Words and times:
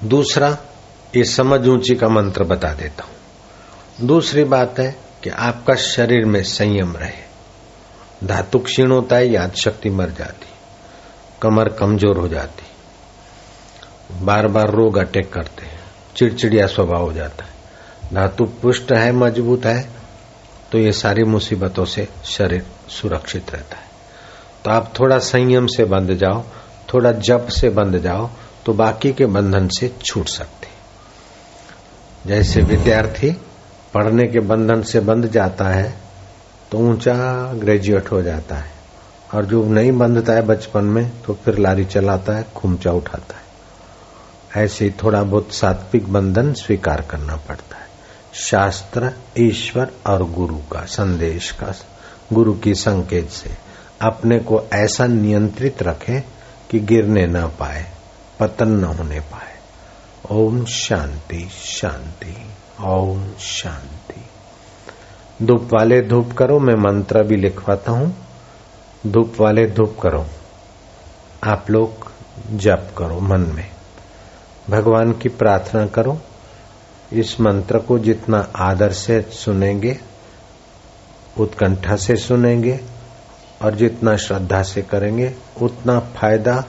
दूसरा, 0.00 0.56
ये 1.16 1.24
समझ 1.24 1.66
ऊँची 1.68 1.94
का 1.94 2.08
मंत्र 2.08 2.44
बता 2.44 2.72
देता 2.74 3.04
हूँ। 3.04 4.06
दूसरी 4.06 4.44
बात 4.44 4.78
है 4.78 4.90
कि 5.22 5.30
आपका 5.30 5.74
शरीर 5.74 6.24
में 6.24 6.42
संयम 6.44 6.96
रहे। 6.96 7.24
धातु 8.24 8.58
क्षीण 8.58 8.90
होता 8.92 9.16
है 9.16 9.28
याद 9.28 9.54
शक्ति 9.54 9.90
मर 9.90 10.10
जाती, 10.10 10.46
कमर 11.42 11.68
कमज़ोर 11.70 12.18
हो 12.18 12.28
जाती। 12.28 14.24
बार 14.24 14.46
बार 14.46 14.70
रोग 14.70 14.96
अटैक 14.98 15.32
करते 15.32 15.66
हैं, 15.66 15.80
चिड़चिड़िया 16.16 16.66
स्वभाव 16.66 17.04
हो 17.04 17.12
जाता 17.12 17.44
है। 17.44 18.14
धातु 18.14 18.44
पुष्ट 18.62 18.92
है, 18.92 19.12
मज़बूत 19.14 19.66
है 19.66 19.88
तो 20.72 20.78
ये 20.78 20.92
सारी 20.92 21.22
मुसीबतों 21.24 21.84
से 21.84 22.08
शरीर 22.26 22.66
सुरक्षित 22.90 23.50
रहता 23.50 23.76
है। 23.76 23.84
तो 24.64 24.70
आप 24.70 24.92
थोड़ा 24.98 25.18
संयम 25.18 25.66
से 25.66 25.84
बंध 25.86 26.12
जाओ, 26.14 26.42
थोड़ा 26.94 27.12
जप 27.12 27.46
से 27.50 27.68
बंध 27.70 27.98
जाओ 27.98 28.28
तो 28.66 28.72
बाकी 28.72 29.12
के 29.12 29.26
बंधन 29.26 29.68
से 29.68 29.88
छूट 30.04 30.28
सकते। 30.28 30.68
जैसे 32.26 32.60
विद्यार्थी 32.60 33.30
पढ़ने 33.94 34.22
के 34.22 34.40
बंधन 34.40 34.82
से 34.82 35.00
बंध 35.00 35.30
जाता 35.30 35.68
है 35.68 35.98
तो 36.72 36.78
ऊँचा 36.78 37.14
ग्रेजुएट 37.54 38.10
हो 38.12 38.22
जाता 38.22 38.56
है। 38.56 38.70
और 39.34 39.44
जो 39.44 39.64
नहीं 39.64 39.92
बंधता 39.92 40.32
है 40.32 40.42
बचपन 40.42 40.84
में 40.84 41.10
तो 41.22 41.34
फिर 41.34 41.58
लारी 41.58 41.84
चलाता 41.84 42.32
है, 42.32 42.46
खुमचा 42.56 42.90
उठाता 42.90 43.36
है। 43.36 44.64
ऐसे 44.64 44.84
ही 44.84 44.90
थोड़ा 45.02 45.22
बहुत 45.22 45.52
सात्विक 45.52 46.12
बंधन 46.12 46.52
स्वीकार 46.52 47.00
करना 47.10 47.36
पड़ता 47.36 47.76
है। 47.76 47.86
शास्त्र, 48.34 49.12
ईश्वर 49.38 49.90
और 50.06 50.30
गुरु 50.30 50.56
का 50.56 50.84
संदेश 50.84 51.50
का, 51.50 51.74
गुरु 52.32 52.54
की 52.54 52.74
संकेत 52.74 53.30
से। 53.30 53.50
अपने 54.02 54.38
को 54.38 54.62
ऐसा 54.72 55.06
नियंत्रित 55.06 55.82
रखें 55.82 56.22
कि 56.70 56.80
गिरने 56.80 57.26
ना 57.26 57.46
पाए। 57.46 57.95
पतन 58.40 58.68
न 58.68 58.84
होने 58.84 59.20
पाए। 59.20 59.56
ओम 60.30 60.64
शांति 60.64 61.48
शांति, 61.54 62.36
ओम 62.84 63.32
शांति। 63.40 64.24
धूप 65.46 65.70
वाले 65.72 66.02
धूप 66.02 66.32
करो, 66.32 66.58
मैं 66.58 66.74
मंत्र 66.74 67.22
भी 67.22 67.36
लिखवाता 67.36 67.92
हूँ। 67.92 68.26
धूप 69.06 69.34
वाले 69.40 69.66
धूप 69.66 69.96
करो। 70.02 70.26
आप 71.44 71.70
लोग 71.70 72.12
जप 72.52 72.94
करो 72.98 73.20
मन 73.20 73.40
में। 73.40 73.70
भगवान 74.70 75.12
की 75.12 75.28
प्रार्थना 75.28 75.86
करो। 75.86 76.20
इस 77.12 77.40
मंत्र 77.40 77.78
को 77.78 77.98
जितना 77.98 78.52
आदर 78.56 78.92
से 78.92 79.22
सुनेंगे, 79.22 79.98
उत्कंठा 81.38 81.96
से 81.96 82.16
सुनेंगे, 82.16 82.80
और 83.62 83.74
जितना 83.74 84.16
श्रद्धा 84.16 84.62
से 84.62 84.82
करेंगे, 84.82 85.34
उतना 85.62 86.00
फ़ायदा 86.00 86.64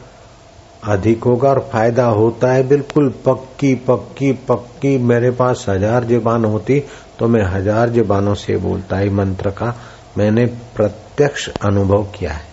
अधिक 0.84 1.24
होगा 1.24 1.50
और 1.50 1.60
फ़ायदा 1.72 2.06
होता 2.08 2.52
है 2.52 2.68
बिल्कुल। 2.68 3.10
पक्की 3.26 3.74
पक्की 3.88 4.32
पक्की। 4.50 4.98
मेरे 5.00 5.32
पास 5.34 5.66
हज़ार 5.70 6.04
जबान 6.06 6.46
होती 6.46 6.80
तो 7.20 7.28
मैं 7.28 7.44
हज़ार 7.46 7.90
जबानों 7.90 8.34
से 8.36 8.58
बोलता 8.60 8.98
है 8.98 9.10
मंत्र 9.12 9.50
का 9.52 9.74
मैंने 10.18 10.46
प्रत्यक्ष 10.76 11.50
अनुभव 11.62 12.04
किया 12.18 12.32
है। 12.32 12.46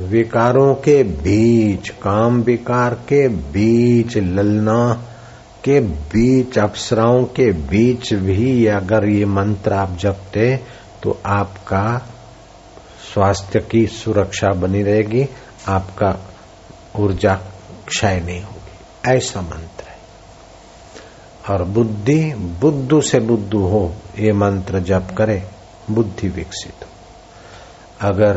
विकारों 0.00 0.74
के 0.76 1.02
बीच, 1.02 1.88
काम 2.02 2.40
विकार 2.42 2.94
के 3.08 3.26
बीच, 3.28 4.16
ललना 4.16 4.92
के 5.64 5.80
बीच, 5.80 6.58
अप्सराओं 6.58 7.24
के 7.36 7.50
बीच 7.68 8.12
भी 8.16 8.66
अगर 8.68 9.08
ये 9.08 9.24
मंत्र 9.26 9.72
आप 9.74 9.96
जपते 10.00 10.54
तो 11.02 11.18
आपका 11.26 11.98
स्वास्थ्य 13.08 13.60
की 13.70 13.86
सुरक्षा 13.88 14.52
बनी 14.56 14.82
रहेगी, 14.82 15.26
आपका 15.68 16.10
ऊर्जा 16.96 17.34
क्षय 17.88 18.20
नहीं 18.20 18.42
होगी। 18.42 19.10
ऐसा 19.10 19.40
मंत्र 19.40 19.84
है। 19.84 19.98
और 21.50 21.64
बुद्धि, 21.64 22.34
बुद्धू 22.34 23.00
से 23.00 23.20
बुद्धू 23.20 23.66
हो, 23.66 23.94
ये 24.18 24.32
मंत्र 24.32 24.80
जप 24.80 25.08
करे, 25.18 25.50
बुद्धि 25.90 26.28
विकसित 26.28 26.84
हो। 26.84 26.88
अगर 28.08 28.36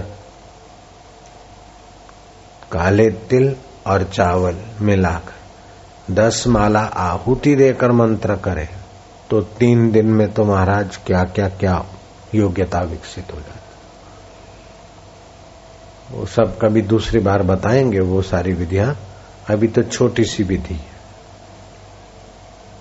काले 2.72 3.10
तिल 3.10 3.56
और 3.88 4.04
चावल 4.04 4.58
मिलाकर 4.82 6.14
दस 6.14 6.48
माला 6.48 6.80
आहुति 6.80 7.56
देकर 7.56 7.92
मंत्र 7.92 8.36
करे 8.36 8.70
तो 9.30 9.42
तीन 9.42 9.92
दिन 9.92 10.06
में 10.06 10.34
तो 10.34 10.46
महाराज 10.46 10.98
क्या 10.98 11.24
क्या 11.24 11.50
क्या 11.50 11.86
योग्यता 12.36 12.80
विकसित 12.80 13.34
हो 13.34 13.38
जाती 13.38 13.61
वो 16.12 16.26
सब 16.26 16.58
कभी 16.60 16.82
दूसरी 16.82 17.20
बार 17.20 17.44
बताएँगे 17.44 18.00
वो 18.00 18.22
सारी 18.22 18.54
विधियाँ। 18.54 18.98
अभी 19.50 19.68
तो 19.68 19.84
छोटी 19.84 20.24
सी 20.24 20.44
विधि। 20.44 20.80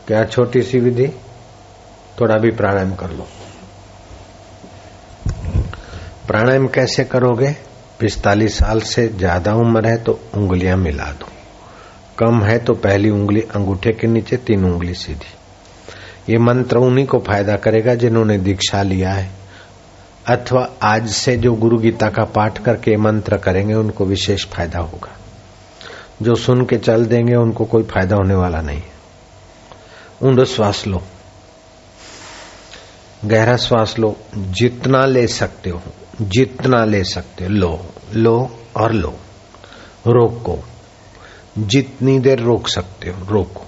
क्या 0.07 0.25
छोटी 0.25 0.63
सी 0.63 0.79
विधि? 0.79 1.09
थोड़ा 2.21 2.39
भी 2.39 2.51
प्राणायाम 2.51 2.95
कर 2.95 3.11
लो। 3.11 3.27
प्राणायाम 6.27 6.67
कैसे 6.67 7.05
करोगे? 7.05 7.57
पिस्तालीस 8.01 8.59
साल 8.59 8.81
से 8.81 9.09
ज़्यादा 9.09 9.55
उम्र 9.55 9.87
है 9.87 9.97
तो 9.97 10.21
उंगलियाँ 10.35 10.77
मिला 10.77 11.05
दो। 11.05 11.27
कम 12.19 12.43
है 12.43 12.59
तो 12.59 12.73
पहली 12.75 13.11
उंगली 13.11 13.41
अंगूठे 13.41 13.93
के 13.93 14.07
नीचे, 14.07 14.37
तीन 14.37 14.65
उंगली 14.65 14.95
सीधी। 14.95 16.33
ये 16.33 16.39
मंत्र 16.39 16.79
उन्हीं 16.79 17.07
को 17.07 17.19
फ़ायदा 17.19 17.57
करेगा 17.57 17.95
जिन्होंने 17.95 18.39
दीक्षा 18.39 18.83
लिया 18.83 19.13
है। 19.13 19.40
अथवा 20.29 20.71
आज 20.83 21.11
से 21.11 21.37
जो 21.37 21.55
गुरु 21.55 21.79
गीता 21.79 22.09
का 22.09 22.25
पाठ 22.25 22.65
करके 22.65 22.97
मंत्र 22.97 23.37
करेंगे, 23.37 23.75
उनको 23.75 24.05
विशेष 24.05 24.47
फ़ायदा 24.47 24.79
होगा। 24.79 25.17
जो 26.23 26.35
सुन 26.35 26.65
के 26.65 26.77
चल 26.77 27.07
देंगे, 27.07 27.35
उनको 27.35 27.65
कोई 27.65 27.83
फ़ायदा 27.83 28.17
होने 28.17 28.35
वाला 28.35 28.61
नहीं 28.61 28.83
ऊंड 30.23 30.45
श्वास 30.45 30.87
लो। 30.87 31.03
गहरा 33.25 33.57
श्वास 33.57 33.99
लो। 33.99 34.17
जितना 34.37 35.07
ले 35.07 35.27
सकते 35.27 35.71
हो, 35.71 35.83
जितना 36.21 36.85
ले 36.85 37.05
सकते 37.05 37.45
हो। 37.45 37.51
लो 37.51 37.87
लो 38.15 38.59
और 38.77 38.93
लो। 38.93 39.17
रोको। 40.07 40.65
जितनी 41.59 42.19
देर 42.19 42.39
रोक 42.39 42.69
सकते 42.69 43.11
हो, 43.11 43.25
रोको। 43.25 43.67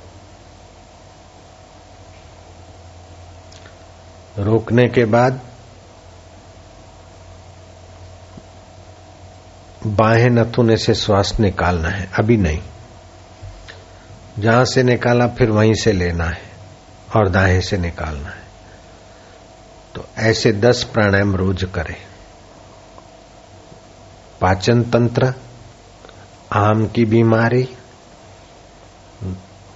रोकने 4.39 4.89
के 4.89 5.05
बाद 5.05 5.41
बाहें 9.93 10.31
नथुने 10.31 10.77
से 10.77 10.95
श्वास 10.95 11.37
निकालना 11.41 11.89
है, 11.89 12.11
अभी 12.19 12.37
नहीं। 12.37 12.63
जहाँ 14.39 14.65
से 14.65 14.83
निकाला, 14.83 15.27
फिर 15.27 15.51
वहीं 15.51 15.75
से 15.75 15.93
लेना 15.93 16.25
है 16.25 16.43
और 17.17 17.29
दाएँ 17.29 17.61
से 17.61 17.79
निकालना 17.79 18.29
है। 18.29 18.43
तो 19.95 20.07
ऐसे 20.19 20.53
दस 20.53 20.85
प्राणायाम 20.85 21.37
रोज 21.37 21.65
करें। 21.75 21.97
पाचन 24.41 24.83
तंत्र, 24.83 25.35
आम 26.53 26.87
की 26.87 27.05
बीमारी, 27.05 27.69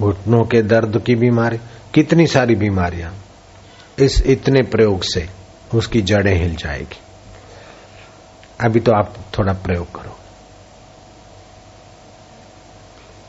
घुटनों 0.01 0.45
के 0.45 0.63
दर्द 0.63 1.03
की 1.07 1.15
बीमारी, 1.15 1.59
कितनी 1.95 2.27
सारी 2.27 2.55
बीमारियाँ। 2.55 3.15
इस 3.99 4.23
इतने 4.27 4.63
प्रयोग 4.63 5.03
से 5.03 5.29
उसकी 5.75 6.03
जड़ें 6.03 6.39
हिल 6.39 6.57
जाएगी। 6.57 7.01
अभी 8.61 8.81
तो 8.81 8.93
आप 8.93 9.15
थोड़ा 9.39 9.53
प्रयोग 9.53 10.03
करो। 10.03 10.17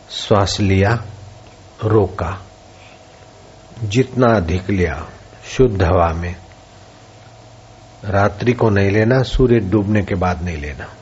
श्वास 0.10 0.60
लिया, 0.60 1.06
रोका। 1.84 2.42
जितना 3.84 4.36
अधिक 4.36 4.70
लिया, 4.70 5.10
शुद्ध 5.46 5.84
हवा 5.84 6.14
में। 6.14 6.36
रात्रि 8.04 8.54
को 8.54 8.70
नहीं 8.70 8.92
लेना, 8.92 9.24
सूर्य 9.24 9.60
डूबने 9.60 10.02
के 10.02 10.16
बाद 10.16 10.42
नहीं 10.42 10.58
लेना। 10.58 10.94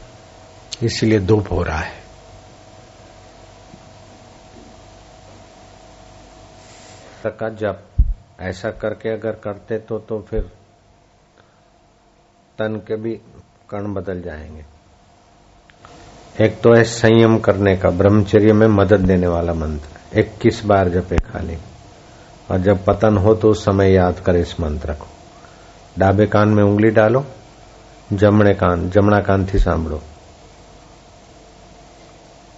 इसलिए 0.83 1.19
धूप 1.19 1.51
हो 1.51 1.63
रहा 1.63 1.77
है। 1.77 2.05
का 7.25 7.49
जब 7.49 7.83
ऐसा 8.39 8.69
करके 8.69 9.09
अगर 9.09 9.31
करते 9.31 9.77
तो 9.77 9.99
तो 9.99 10.19
फिर 10.29 10.41
तन 12.57 12.75
के 12.75 12.95
भी 12.95 13.21
कण 13.69 13.93
बदल 13.93 14.21
जाएँगे। 14.21 14.65
एक 16.45 16.61
तो 16.61 16.73
है 16.73 16.83
संयम 16.83 17.39
करने 17.39 17.75
का, 17.75 17.89
ब्रह्मचर्य 17.89 18.53
में 18.53 18.67
मदद 18.67 18.99
देने 18.99 19.27
वाला 19.27 19.53
मंत्र। 19.53 20.19
इक्कीस 20.19 20.65
बार 20.65 20.89
जपे 20.89 21.17
खाली। 21.17 21.57
और 22.51 22.57
जब 22.57 22.85
पतन 22.85 23.17
हो 23.17 23.35
तो 23.35 23.49
उस 23.49 23.65
समय 23.65 23.91
याद 23.91 24.19
करे 24.19 24.41
इस 24.41 24.59
मंत्र 24.59 24.93
को। 24.93 25.07
डाबे 25.99 26.25
कान 26.25 26.49
में 26.49 26.63
उंगली 26.63 26.89
डालो, 26.89 27.25
जमणे 28.13 28.53
कान, 28.53 28.89
जमणा 28.89 29.19
कान 29.19 29.47
थी 29.53 29.59
सांभो 29.59 30.01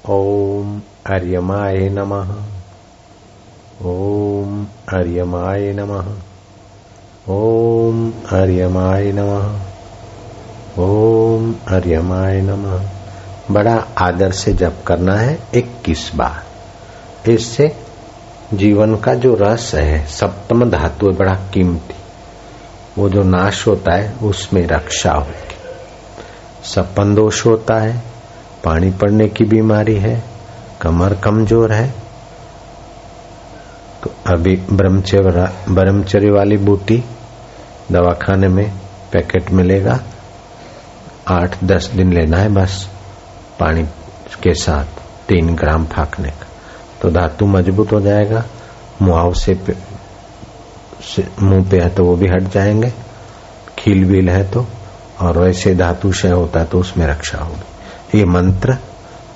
ओम 0.09 0.81
आर्यमाय 1.07 1.89
नमः। 1.89 2.44
ओम 3.86 4.68
आर्यमाय 4.94 5.74
नमः। 5.74 6.15
ओम 7.30 8.13
आर्यमाय 8.33 9.12
नमः। 9.12 9.67
ओम 10.80 11.56
हरियमाय 11.70 12.42
नमः। 12.42 12.90
बड़ा 13.52 13.88
आदर 13.98 14.32
से 14.32 14.54
जप 14.54 14.84
करना 14.88 15.16
है 15.16 15.40
इक्कीस 15.56 16.12
बार। 16.16 17.32
इससे 17.32 17.76
जीवन 18.54 18.96
का 18.96 19.14
जो 19.14 19.38
रस 19.42 19.72
है, 19.76 20.06
सप्तम 20.06 20.70
धातु 20.70 21.12
बड़ा 21.12 21.34
कीमती। 21.54 21.96
वो 22.98 23.10
जो 23.10 23.24
नाश 23.24 23.68
होता 23.68 23.96
है, 23.96 24.14
उसमें 24.24 24.68
रक्षा 24.68 25.12
होगी। 25.12 25.56
सपन 26.64 27.16
दोष 27.16 27.46
होता 27.46 27.76
है, 27.76 28.02
पानी 28.64 28.92
पड़ने 28.92 29.28
की 29.28 29.44
बीमारी 29.44 29.96
है, 29.96 30.24
कमर 30.82 31.14
कमज़ोर 31.16 31.72
है। 31.72 31.94
तो 34.04 34.12
अभी 34.28 34.56
ब्रह्मचर्य 34.72 36.32
वाली 36.32 36.58
बूटी 36.58 37.04
दवाखाने 37.92 38.48
में 38.48 38.72
पैकेट 39.12 39.52
मिलेगा। 39.52 40.00
आठ, 41.28 41.64
दस 41.64 41.88
दिन 41.88 42.14
लेना 42.14 42.38
है 42.38 42.50
बस, 42.50 42.90
पानी 43.60 43.84
के 44.44 44.54
साथ, 44.54 44.86
तीन 45.28 45.56
ग्राम 45.56 45.86
फाकने 45.86 46.30
का। 46.30 46.48
तो 47.02 47.10
धातु 47.12 47.46
मज़बूत 47.46 47.92
हो 47.94 48.00
जाएगा 48.02 48.44
मुआवसे 49.02 49.54
पे 49.66 49.76
मुँह 51.42 51.70
पे 51.70 51.80
है 51.80 51.90
तो 51.90 52.04
वो 52.04 52.16
भी 52.16 52.28
हट 52.28 52.52
जाएँगे, 52.52 52.92
खील 53.80 54.06
बील 54.06 54.30
है 54.30 54.44
तो 54.52 54.66
और 55.22 55.38
वैसे 55.38 55.76
धातु 55.76 56.10
क्षय 56.12 56.30
होता 56.30 56.60
है 56.60 56.66
तो 56.66 56.80
उसमें 56.80 57.06
रक्षा 57.08 57.38
होगी। 57.38 58.18
ये 58.18 58.26
मंत्र 58.26 58.78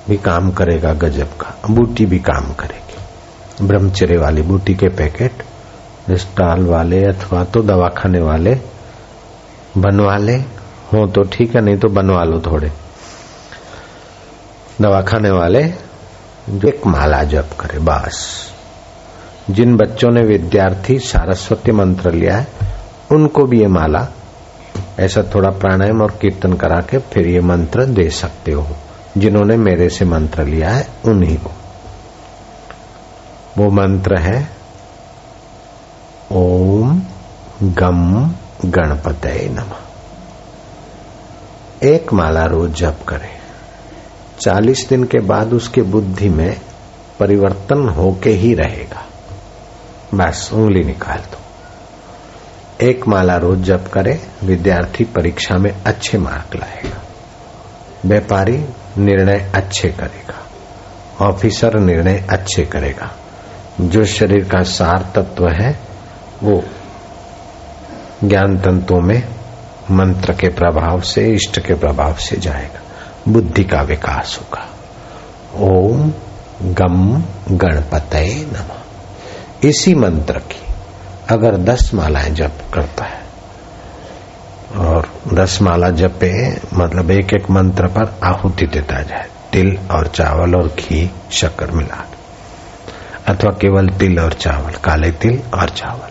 भी 0.09 0.17
काम 0.17 0.51
करेगा 0.51 0.93
गजब 0.93 1.37
का, 1.37 1.53
बूटी 1.69 2.05
भी 2.05 2.19
काम 2.19 2.53
करेगी। 2.53 3.67
ब्रह्मचर्य 3.67 4.17
वाली 4.17 4.41
बूटी 4.41 4.75
के 4.75 4.87
पैकेट 4.87 5.43
स्टॉल 6.11 6.65
वाले 6.65 7.03
अथवा 7.03 7.43
तो 7.43 7.61
दवाखाने 7.61 8.19
वाले, 8.19 8.55
बनवा 9.77 10.17
ले 10.17 10.37
हो 10.93 11.07
तो 11.07 11.21
ठीक 11.21 11.55
है, 11.55 11.61
नहीं 11.61 11.77
तो 11.77 11.87
बनवा 11.87 12.23
लो 12.23 12.39
थोड़े। 12.39 12.71
दवा 14.81 15.01
खाने 15.01 15.31
वाले, 15.31 15.73
जो 16.49 16.67
एक 16.67 16.87
माला 16.87 17.23
जप 17.23 17.49
करे, 17.59 17.79
बस। 17.79 18.47
जिन 19.49 19.77
बच्चों 19.77 20.09
ने 20.09 20.21
विद्यार्थी 20.21 20.99
सारस्वती 20.99 21.71
मंत्र 21.71 22.11
लिया 22.11 22.37
है, 22.37 22.47
उनको 23.11 23.45
भी 23.45 23.59
ये 23.59 23.67
माला, 23.67 24.07
ऐसा 24.99 25.23
थोड़ा 25.35 25.49
प्राणायाम 25.49 26.01
और 26.01 26.11
कीर्तन 26.11 26.53
करा 26.53 26.81
के 26.81 26.97
फिर 26.97 27.27
ये 27.27 27.41
मंत्र 27.41 27.85
दे 27.85 28.09
सकते 28.09 28.51
हो। 28.51 28.67
जिन्होंने 29.17 29.57
मेरे 29.57 29.89
से 29.89 30.05
मंत्र 30.05 30.43
लिया 30.43 30.69
है, 30.69 30.87
उन्हीं 31.05 31.37
को। 31.37 31.51
वो 33.57 33.69
मंत्र 33.69 34.17
है, 34.19 34.49
ओम 36.31 37.01
गम 37.63 38.31
गणपत 38.65 39.21
नमः। 39.25 39.80
एक 41.83 42.13
माला 42.13 42.45
रोज 42.45 42.73
जप 42.73 42.99
करें। 43.07 43.39
चालीस 44.39 44.89
दिन 44.89 45.03
के 45.03 45.19
बाद 45.19 45.53
उसके 45.53 45.81
बुद्धि 45.81 46.29
में 46.29 46.61
परिवर्तन 47.19 47.89
होके 47.89 48.29
ही 48.29 48.53
रहेगा। 48.53 49.05
बस, 50.13 50.49
उंगली 50.53 50.83
निकाल 50.83 51.17
दो। 51.17 51.37
एक 52.85 53.07
माला 53.07 53.37
रोज 53.37 53.59
जप 53.59 53.85
करे, 53.93 54.21
विद्यार्थी 54.43 55.03
परीक्षा 55.03 55.57
में 55.57 55.83
अच्छे 55.85 56.17
मार्क 56.17 56.55
लाएगा। 56.55 57.01
व्यापारी 58.05 58.65
निर्णय 58.97 59.51
अच्छे 59.55 59.89
करेगा। 59.89 60.47
ऑफिसर 61.25 61.79
निर्णय 61.79 62.27
अच्छे 62.29 62.63
करेगा। 62.63 63.11
जो 63.81 64.05
शरीर 64.05 64.43
का 64.43 64.63
सार 64.63 65.11
तत्व 65.15 65.47
है, 65.49 65.79
वो 66.43 66.63
ज्ञान 68.23 68.57
तंतुओं 68.57 69.01
में 69.01 69.40
मंत्र 69.91 70.33
के 70.33 70.47
प्रभाव 70.47 71.01
से, 71.01 71.29
इष्ट 71.29 71.59
के 71.59 71.73
प्रभाव 71.73 72.13
से 72.15 72.37
जाएगा। 72.37 72.81
बुद्धि 73.27 73.63
का 73.63 73.81
विकास 73.81 74.39
होगा। 74.41 74.69
ओम 75.67 76.13
गम 76.61 77.23
गणपत 77.51 78.09
नम। 78.15 78.77
इसी 79.69 79.95
मंत्र 79.95 80.39
की 80.39 80.73
अगर 81.29 81.57
दस 81.57 81.93
मालाएँ 81.93 82.29
जप 82.29 82.51
करता 82.73 83.05
है, 83.05 83.21
और 84.77 85.13
दस 85.33 85.61
माला 85.61 85.89
जपे 85.89 86.61
मतलब 86.73 87.11
एक 87.11 87.33
एक 87.33 87.49
मंत्र 87.49 87.87
पर 87.87 88.19
आहुति 88.23 88.65
देता 88.65 89.01
जाए, 89.01 89.27
तिल 89.53 89.79
और 89.91 90.07
चावल 90.07 90.55
और 90.55 90.67
घी 90.67 91.11
शक्कर 91.31 91.71
मिला 91.71 92.05
अथवा 93.27 93.51
केवल 93.51 93.87
तिल 93.87 94.19
और 94.19 94.33
चावल, 94.33 94.71
काले 94.71 95.11
तिल 95.11 95.41
और 95.53 95.69
चावल। 95.69 96.09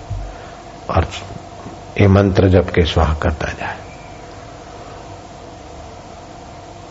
और 0.94 1.08
ये 2.00 2.08
मंत्र 2.08 2.48
जप 2.48 2.70
के 2.70 2.82
स्वाह 2.82 3.14
करता 3.14 3.46
जाए। 3.52 3.76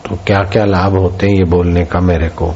तो 0.06 0.16
क्या 0.26 0.38
क्या 0.38 0.64
लाभ 0.64 0.96
होते 0.98 1.26
हैं 1.26 1.34
ये 1.34 1.44
बोलने 1.44 1.84
का 1.84 2.00
मेरे 2.00 2.28
को? 2.28 2.54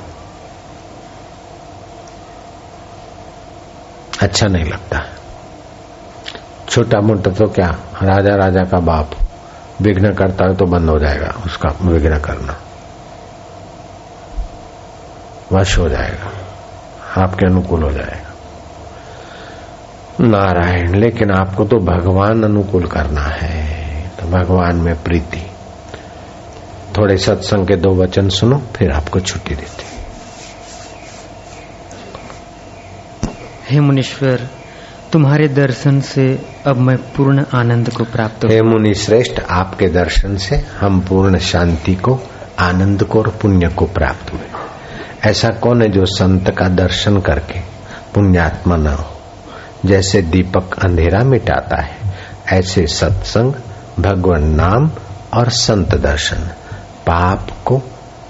अच्छा 4.22 4.46
नहीं 4.46 4.64
लगता। 4.64 5.00
छोटा 6.68 7.00
मोटा 7.00 7.30
तो 7.30 7.46
क्या? 7.46 7.66
राजा 8.02 8.34
राजा 8.36 8.62
का 8.64 8.80
बाप। 8.80 9.10
विघ्न 9.80 10.12
करता 10.12 10.44
है 10.44 10.56
तो 10.56 10.64
बंद 10.64 10.90
हो 10.90 10.98
जाएगा 10.98 11.34
उसका 11.46 11.68
विघ्न 11.82 12.18
करना। 12.18 12.56
वश 15.52 15.78
हो 15.78 15.88
जाएगा। 15.88 16.30
आपके 17.22 17.46
अनुकूल 17.46 17.82
हो 17.82 17.90
जाएगा 17.92 18.23
नारायण 20.20 20.94
लेकिन 20.94 21.30
आपको 21.30 21.64
तो 21.64 21.76
भगवान 21.76 22.42
अनुकूल 22.42 22.86
करना 22.86 23.20
है। 23.20 24.08
तो 24.20 24.26
भगवान 24.26 24.76
में 24.76 25.02
प्रीति। 25.02 25.50
थोड़े 26.98 27.16
सत्संग 27.16 27.66
के 27.66 27.76
दो 27.76 27.94
वचन 27.94 28.28
सुनो 28.28 28.62
फिर 28.76 28.90
आपको 28.90 29.20
छुट्टी 29.20 29.54
देते 29.54 29.84
हे। 33.70 33.80
मुनीश्वर 33.80 34.48
तुम्हारे 35.12 35.48
दर्शन 35.48 36.00
से 36.00 36.46
अब 36.66 36.76
मैं 36.76 36.96
पूर्ण 36.96 37.44
आनंद 37.54 37.90
को 37.90 38.04
प्राप्त 38.04 38.44
हे 38.44 38.62
मुनि 38.62 38.94
श्रेष्ठ 38.94 39.40
आपके 39.50 39.88
दर्शन 39.88 40.36
से 40.36 40.56
हम 40.80 41.00
पूर्ण 41.00 41.38
शांति 41.38 41.94
को 41.94 42.20
आनंद 42.58 43.04
को 43.04 43.18
और 43.18 43.28
पुण्य 43.42 43.68
को 43.68 43.84
प्राप्त 43.84 44.32
हुए। 44.32 44.48
ऐसा 45.30 45.48
कौन 45.48 45.82
है 45.82 45.88
जो 45.88 46.04
संत 46.06 46.50
का 46.50 46.68
दर्शन 46.68 47.20
करके 47.20 47.60
पुण्यात्मा 48.14 48.76
न 48.76 48.86
हो? 48.86 49.13
जैसे 49.84 50.22
दीपक 50.22 50.84
अंधेरा 50.84 51.24
मिटाता 51.24 51.82
है, 51.82 51.96
ऐसे 52.52 52.86
सत्संग 52.86 53.52
भगवान 54.00 54.44
नाम 54.44 54.90
और 55.34 55.48
संत 55.48 55.94
दर्शन 55.94 56.36
पाप 57.06 57.48
को, 57.64 57.78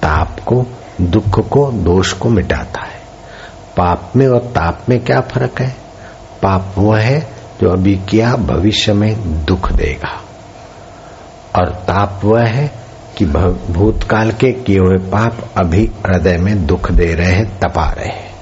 ताप 0.03 0.41
को, 0.41 0.67
दुख 1.01 1.49
को, 1.49 1.73
दोष 1.73 2.12
को 2.12 2.29
मिटाता 2.29 2.81
है। 2.81 3.01
पाप 3.77 4.12
में 4.17 4.29
और 4.29 4.39
ताप 4.39 4.83
में 4.89 5.05
क्या 5.05 5.21
फ़र्क 5.21 5.61
है? 5.61 5.77
पाप 6.43 6.75
वह 6.79 7.01
है 7.01 7.20
जो 7.61 7.70
अभी 7.70 8.01
किया 8.08 8.37
भविष्य 8.37 8.93
में 8.93 9.44
दुख 9.44 9.73
देगा। 9.73 10.20
और 11.56 11.70
ताप 11.70 12.20
वह 12.25 12.44
है 12.44 12.73
कि 13.17 13.27
भूतकाल 13.70 14.31
के 14.32 14.53
किए 14.53 14.79
हुए 14.79 14.96
पाप 14.96 15.51
अभी 15.56 15.91
हृदय 16.06 16.39
में 16.39 16.67
दुख 16.67 16.93
दे 16.93 17.15
रहे 17.15 17.32
हैं, 17.32 17.58
तपा 17.58 17.91
रहे 17.91 18.08
हैं। 18.08 18.33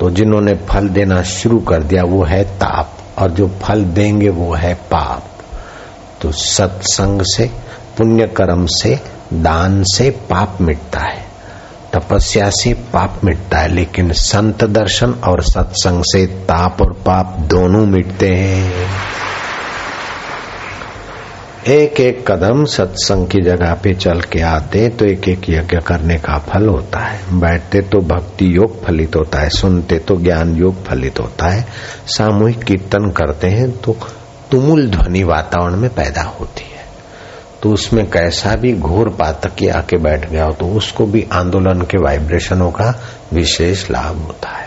तो 0.00 0.10
जिन्होंने 0.10 0.54
फल 0.54 0.88
देना 0.88 1.22
शुरू 1.22 1.58
कर 1.58 1.82
दिया, 1.82 2.02
वो 2.02 2.24
है 2.24 2.44
ताप। 2.44 2.92
और 3.18 3.30
जो 3.30 3.48
फल 3.62 3.84
देंगे, 3.84 4.28
वो 4.28 4.54
है 4.54 4.74
पाप। 4.74 5.24
तो 6.20 6.32
सत्संग 6.32 7.22
से 7.22 7.50
पुण्य 7.98 8.26
कर्म 8.26 8.66
से, 8.66 9.00
दान 9.34 9.82
से 9.82 10.10
पाप 10.10 10.58
मिटता 10.60 11.00
है। 11.00 11.26
तपस्या 11.92 12.50
से 12.50 12.74
पाप 12.74 13.20
मिटता 13.24 13.58
है, 13.58 13.68
लेकिन 13.68 14.12
संत 14.12 14.64
दर्शन 14.64 15.12
और 15.12 15.42
सत्संग 15.42 16.02
से 16.06 16.26
ताप 16.26 16.82
और 16.82 16.92
पाप 16.92 17.36
दोनों 17.40 17.86
मिटते 17.86 18.28
हैं। 18.28 18.88
एक 21.68 22.00
एक 22.00 22.30
कदम 22.30 22.64
सत्संग 22.64 23.26
की 23.28 23.40
जगह 23.40 23.72
पे 23.74 23.94
चल 23.94 24.20
के 24.20 24.40
आते 24.40 24.88
तो 24.88 25.04
एक 25.04 25.28
एक 25.28 25.48
यज्ञ 25.50 25.78
करने 25.78 26.16
का 26.16 26.38
फल 26.38 26.68
होता 26.68 26.98
है। 26.98 27.38
बैठते 27.40 27.80
तो 27.82 27.98
भक्ति 27.98 28.56
योग 28.56 28.84
फलित 28.84 29.16
होता 29.16 29.38
है, 29.38 29.48
सुनते 29.48 29.98
तो 29.98 30.16
ज्ञान 30.16 30.54
योग 30.56 30.84
फलित 30.84 31.18
होता 31.20 31.48
है। 31.48 31.66
सामूहिक 32.06 32.62
कीर्तन 32.62 33.10
करते 33.10 33.46
हैं 33.46 33.70
तो 33.78 33.96
तुमुल 34.50 34.86
ध्वनि 34.90 35.22
वातावरण 35.22 35.76
में 35.76 35.90
पैदा 35.90 36.22
होती 36.22 36.64
है। 36.64 36.84
तो 37.62 37.72
उसमें 37.72 38.04
कैसा 38.10 38.54
भी 38.56 38.72
घोर 38.72 39.08
पातक 39.08 39.64
आके 39.68 39.96
बैठ 39.96 40.30
गया 40.30 40.44
हो 40.44 40.52
तो 40.52 40.66
उसको 40.66 41.06
भी 41.06 41.26
आंदोलन 41.32 41.82
के 41.82 41.98
वाइब्रेशनों 41.98 42.70
का 42.70 42.94
विशेष 43.32 43.90
लाभ 43.90 44.22
होता 44.22 44.48
है। 44.48 44.65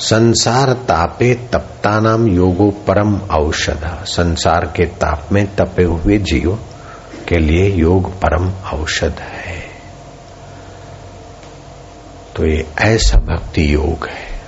संसार 0.00 0.72
तापे 0.72 1.34
तपता 1.34 2.00
नाम 2.00 2.28
योगो 2.28 2.70
परम 2.70 3.18
औषध। 3.18 4.04
संसार 4.04 4.72
के 4.76 4.84
ताप 4.84 5.28
में 5.32 5.56
तपे 5.56 5.82
हुए 5.82 6.18
जीव 6.18 6.58
के 7.28 7.38
लिए 7.38 7.70
योग 7.70 8.12
परम 8.14 8.50
औषध 8.50 9.14
है। 9.20 9.62
तो 12.36 12.46
ये 12.46 12.66
ऐसा 12.78 13.18
भक्ति 13.18 13.74
योग 13.74 14.06
है। 14.06 14.40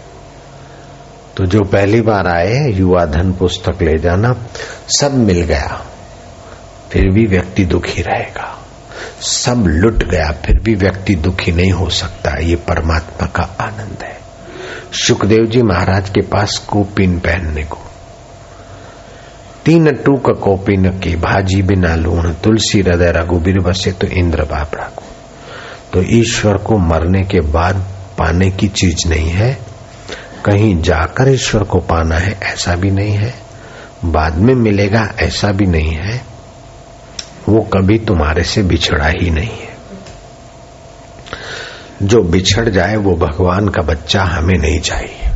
तो 1.36 1.46
जो 1.46 1.60
पहली 1.60 2.00
बार 2.00 2.26
आए, 2.26 2.70
युवा 2.70 3.04
धन 3.04 3.32
पुस्तक 3.32 3.82
ले 3.82 3.98
जाना, 3.98 4.36
सब 4.88 5.14
मिल 5.14 5.42
गया। 5.42 5.86
फिर 6.90 7.10
भी 7.10 7.26
व्यक्ति 7.26 7.64
दुखी 7.64 8.02
रहेगा। 8.02 8.58
सब 9.20 9.64
लुट 9.68 10.04
गया, 10.04 10.32
फिर 10.32 10.60
भी 10.60 10.74
व्यक्ति 10.74 11.14
दुखी 11.14 11.52
नहीं 11.52 11.72
हो 11.72 11.90
सकता। 11.90 12.30
ये 12.40 12.56
परमात्मा 12.56 13.26
का 13.26 13.56
आनंद 13.60 13.98
है। 14.02 14.21
सुखदेव 14.92 15.46
जी 15.46 15.62
महाराज 15.62 16.10
के 16.10 16.20
पास 16.20 16.58
कोपिन 16.58 17.18
पहनने 17.18 17.62
को। 17.62 17.78
तीन 19.64 19.90
टूक 19.90 20.30
कोपिन 20.30 20.98
की 20.98 21.16
भाजी 21.16 21.62
बिना 21.62 21.94
लूण, 21.94 22.32
तुलसी, 22.32 22.80
हृदय 22.80 23.12
रघुबीर 23.12 23.58
बसे 23.58 23.92
तो 23.92 24.06
इंद्र 24.06 24.42
बाप 24.42 24.74
को 24.74 25.02
तो 25.92 26.02
ईश्वर 26.02 26.56
को 26.56 26.78
मरने 26.78 27.20
के 27.20 27.40
बाद 27.40 27.76
पाने 28.18 28.50
की 28.50 28.68
चीज़ 28.68 29.08
नहीं 29.08 29.30
है। 29.30 29.58
कहीं 30.44 30.82
जाकर 30.82 31.28
ईश्वर 31.28 31.62
को 31.62 31.78
पाना 31.78 32.16
है, 32.16 32.38
ऐसा 32.42 32.74
भी 32.74 32.90
नहीं 32.90 33.10
है। 33.10 33.34
बाद 34.04 34.38
में 34.38 34.54
मिलेगा, 34.54 35.12
ऐसा 35.18 35.52
भी 35.52 35.66
नहीं 35.66 35.92
है। 35.92 36.24
वो 37.48 37.60
कभी 37.60 37.98
तुम्हारे 37.98 38.42
से 38.42 38.62
बिछड़ा 38.62 39.06
ही 39.06 39.30
नहीं 39.30 39.58
है। 39.60 39.71
जो 42.02 42.22
बिछड़ 42.22 42.68
जाए 42.68 42.96
वो 42.96 43.16
भगवान 43.16 43.68
का 43.68 43.82
बच्चा 43.82 44.24
हमें 44.24 44.58
नहीं 44.58 44.80
चाहिए। 44.80 45.28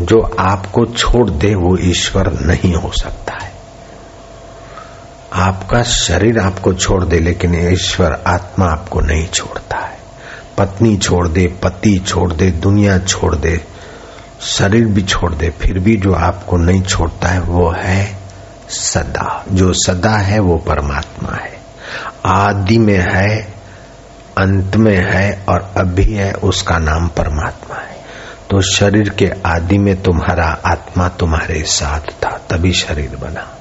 जो 0.00 0.36
आपको 0.38 0.86
छोड़ 0.86 1.30
दे 1.30 1.54
वो 1.54 1.76
ईश्वर 1.80 2.32
नहीं 2.32 2.74
हो 2.74 2.92
सकता 2.92 3.32
है। 3.34 3.52
आपका 5.32 5.82
शरीर 5.82 6.38
आपको 6.38 6.74
छोड़ 6.74 7.04
दे, 7.04 7.18
लेकिन 7.18 7.72
ईश्वर 7.72 8.22
आत्मा 8.26 8.66
आपको 8.66 9.00
नहीं 9.00 9.28
छोड़ता 9.28 9.76
है। 9.76 9.98
पत्नी 10.58 10.96
छोड़ 10.96 11.28
दे, 11.28 11.46
पति 11.46 12.04
छोड़ 12.06 12.32
दे, 12.32 12.50
दुनिया 12.50 12.98
छोड़ 12.98 13.36
दे, 13.36 13.64
शरीर 14.40 14.86
भी 14.86 15.02
छोड़ 15.02 15.34
दे, 15.34 15.50
फिर 15.50 15.78
भी 15.78 15.96
जो 15.96 16.12
आपको 16.12 16.56
नहीं 16.56 16.82
छोड़ता 16.82 17.28
है 17.28 17.40
वो 17.40 17.70
है 17.70 18.16
सदा। 18.68 19.44
जो 19.52 19.72
सदा 19.72 20.16
है 20.16 20.38
वो 20.38 20.56
परमात्मा 20.56 21.32
है। 21.32 21.62
आदि 22.26 22.78
में 22.78 22.98
है 22.98 23.51
अंत 24.38 24.76
में 24.76 24.96
है 24.96 25.44
और 25.48 25.72
अभी 25.76 26.12
है, 26.12 26.32
उसका 26.32 26.78
नाम 26.78 27.08
परमात्मा 27.08 27.76
है। 27.76 27.96
तो 28.50 28.60
शरीर 28.60 29.08
के 29.08 29.30
आदि 29.46 29.78
में 29.78 30.02
तुम्हारा 30.02 30.58
आत्मा 30.66 31.08
तुम्हारे 31.08 31.62
साथ 31.62 32.00
था, 32.00 32.40
तभी 32.50 32.72
शरीर 32.72 33.16
बना। 33.16 33.58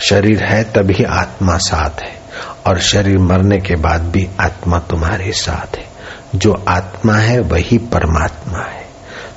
शरीर 0.00 0.42
है, 0.42 0.64
तभी 0.64 1.04
आत्मा 1.04 1.56
साथ 1.56 2.02
है। 2.02 2.20
और 2.66 2.78
शरीर 2.78 3.18
मरने 3.18 3.58
के 3.58 3.76
बाद 3.76 4.02
भी 4.02 4.28
आत्मा 4.40 4.78
तुम्हारे 4.78 5.32
साथ 5.32 5.76
है। 5.76 5.86
जो 6.34 6.64
आत्मा 6.68 7.14
है, 7.14 7.40
वही 7.40 7.78
परमात्मा 7.78 8.58
है। 8.58 8.86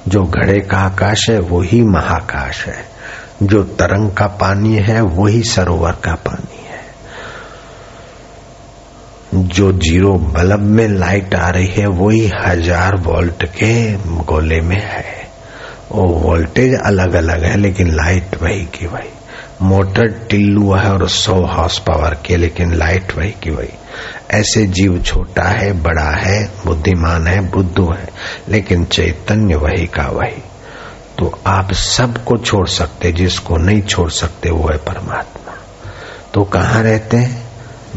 जो 0.07 0.23
घड़े 0.23 0.59
का 0.59 0.77
आकाश 0.77 1.29
है, 1.29 1.39
वही 1.39 1.81
महाकाश 1.81 2.65
है। 2.65 2.85
जो 3.43 3.63
तरंग 3.63 4.11
का 4.11 4.27
पानी 4.27 4.75
है, 4.75 5.01
वही 5.01 5.43
सरोवर 5.43 5.91
का 5.91 6.13
पानी 6.13 6.62
जो 9.53 9.71
ज़ीरो 9.71 10.13
बल्ब 10.13 10.59
में 10.59 10.87
लाइट 10.87 11.35
आ 11.35 11.49
रही 11.49 11.67
है, 11.67 11.87
वही 11.87 12.31
हज़ार 12.45 12.95
वोल्ट 12.95 13.45
के 13.45 13.93
गोले 14.23 14.61
में 14.61 14.81
है। 14.81 15.27
वो 15.91 16.03
वोल्टेज 16.03 16.79
अलग 16.79 17.13
अलग 17.13 17.43
है, 17.43 17.57
लेकिन 17.57 17.95
लाइट 17.95 18.41
वही 18.41 18.61
की 18.61 18.87
वही। 18.87 19.09
मोटर 19.61 20.07
टिल्लू 20.29 20.73
है 20.73 20.93
और 20.93 21.09
सौ 21.09 21.45
हाउस 21.45 21.79
पावर 21.79 22.17
के 22.25 22.37
लेकिन 22.37 22.73
लाइट 22.73 23.17
वही 23.17 23.31
की 23.31 23.49
वही। 23.49 23.69
ऐसे 24.31 24.65
जीव 24.65 24.99
छोटा 24.99 25.43
है, 25.43 25.83
बड़ा 25.83 26.09
है, 26.09 26.51
बुद्धिमान 26.65 27.27
है, 27.27 27.51
बुद्धू 27.51 27.93
है, 27.93 28.09
लेकिन 28.49 28.85
चैतन्य 28.85 29.55
वही 29.55 29.85
का 29.85 30.07
वही। 30.07 30.43
तो 31.19 31.39
आप 31.47 31.73
सबको 31.73 32.37
छोड़ 32.37 32.67
सकते, 32.67 33.11
जिसको 33.11 33.57
नहीं 33.57 33.81
छोड़ 33.81 34.09
सकते, 34.09 34.49
वो 34.49 34.69
है 34.71 34.77
परमात्मा। 34.77 35.57
तो 36.33 36.43
कहाँ 36.43 36.83
रहते 36.83 37.17
हैं? 37.17 37.42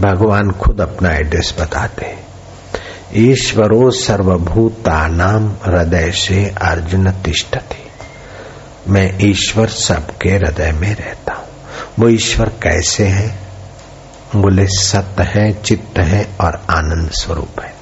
भगवान 0.01 0.51
खुद 0.51 0.81
अपना 0.81 1.11
एड्रेस 1.11 1.55
बताते 1.61 2.17
ईश्वरो 3.15 3.91
सर्वभूता 3.91 5.09
नाम 5.09 5.49
हृदय 5.65 6.11
से 6.11 6.55
अर्जुन 6.63 7.11
तिष्ठते। 7.11 7.87
मैं 8.89 9.19
ईश्वर 9.21 9.69
सबके 9.69 10.29
हृदय 10.29 10.73
में 10.73 10.95
रहता 10.95 11.33
हूँ। 11.33 11.45
वो 11.99 12.09
ईश्वर 12.09 12.49
कैसे 12.49 13.05
है? 13.05 13.39
बोले, 14.37 14.67
सत्य 14.67 15.23
है, 15.23 15.63
चित्त 15.63 15.99
है 15.99 16.29
और 16.41 16.55
आनंद 16.71 17.11
स्वरूप 17.11 17.61
है। 17.61 17.75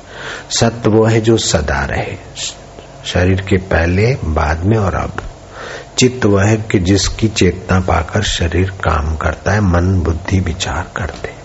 सत्य 0.50 0.90
वो 0.90 1.04
है 1.04 1.21
जो 1.21 1.37
सदा 1.37 1.85
रहे। 1.85 2.16
शरीर 3.04 3.40
के 3.40 3.56
पहले, 3.56 4.18
बाद 4.25 4.64
में 4.64 4.78
और 4.78 4.94
अब। 4.94 5.12
चित्त 5.99 6.26
वह 6.26 6.44
है 6.44 6.56
कि 6.56 6.78
जिसकी 6.78 7.28
चेतना 7.28 7.80
पाकर 7.80 8.23
शरीर 8.23 8.71
काम 8.71 9.16
करता 9.16 9.52
है, 9.52 9.61
मन 9.61 10.00
बुद्धि 10.00 10.40
विचार 10.40 10.87
करते 10.97 11.44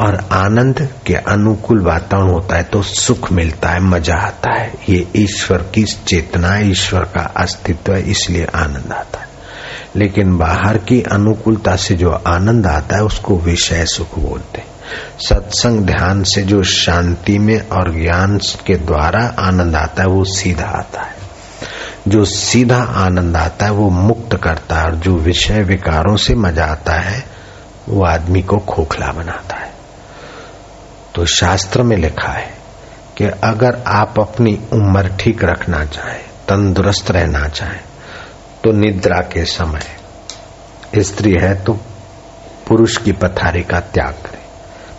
और 0.00 0.28
आनंद 0.32 0.88
के 1.06 1.14
अनुकूल 1.14 1.80
वातावरण 1.80 2.30
होता 2.30 2.56
है 2.56 2.62
तो 2.62 2.82
सुख 2.82 3.32
मिलता 3.32 3.68
है, 3.68 3.80
मज़ा 3.80 4.14
आता 4.14 4.50
है। 4.50 4.72
ये 4.88 5.08
ईश्वर 5.16 5.58
की 5.58 5.82
चेतना 5.82 6.58
ईश्वर 6.58 7.00
का 7.00 7.32
अस्तित्व 7.36 7.92
है, 7.92 8.10
इसलिए 8.10 8.44
आनंद 8.44 8.92
आता 8.92 9.20
है। 9.20 9.28
लेकिन 9.96 10.38
बाहर 10.38 10.78
की 10.78 11.02
अनुकूलता 11.02 11.76
से 11.76 11.94
जो 11.94 12.10
आनंद 12.10 12.66
आता 12.66 12.96
है, 12.96 13.02
उसको 13.02 13.38
विषय 13.38 13.84
सुख 13.86 14.18
बोलते 14.18 14.58
हैं। 14.58 14.66
सत्संग 15.28 15.80
ध्यान 15.80 16.22
से 16.22 16.42
जो 16.42 16.62
शांति 16.62 17.38
में 17.38 17.68
और 17.68 17.92
ज्ञान 17.92 18.38
के 18.38 18.74
द्वारा 18.76 19.34
आनंद 19.38 19.76
आता 19.76 20.02
है, 20.02 20.08
वो 20.08 20.24
सीधा 20.24 20.66
आता 20.66 21.02
है। 21.02 21.14
जो 22.08 22.24
सीधा 22.24 22.82
आनंद 22.82 23.36
आता 23.36 23.64
है, 23.64 23.72
वो 23.72 23.90
मुक्त 23.90 24.36
करता 24.36 24.76
है, 24.76 24.84
और 24.84 24.94
जो 24.94 25.16
विषय 25.16 25.62
विकारों 25.62 26.16
से 26.16 26.34
मज़ा 26.34 26.64
आता 26.64 26.92
है, 26.92 27.24
वो 27.88 28.04
आदमी 28.04 28.42
को 28.42 28.58
खोखला 28.58 29.06
बनाता 29.06 29.56
है। 29.56 29.74
तो 31.14 31.24
शास्त्र 31.26 31.82
में 31.82 31.96
लिखा 31.96 32.32
है 32.32 32.54
कि 33.16 33.24
अगर 33.24 33.82
आप 33.86 34.20
अपनी 34.20 34.60
उम्र 34.72 35.08
ठीक 35.20 35.44
रखना 35.44 35.84
चाहें, 35.84 36.24
तंदुरुस्त 36.48 37.10
रहना 37.10 37.48
चाहें 37.48 37.80
तो 38.64 38.72
निद्रा 38.72 39.20
के 39.20 39.44
समय 39.44 39.82
स्त्री 40.98 41.34
है 41.40 41.64
तो 41.64 41.72
पुरुष 42.68 42.96
की 42.96 43.12
पथारी 43.12 43.62
का 43.62 43.80
त्याग 43.80 44.14
करें। 44.14 44.42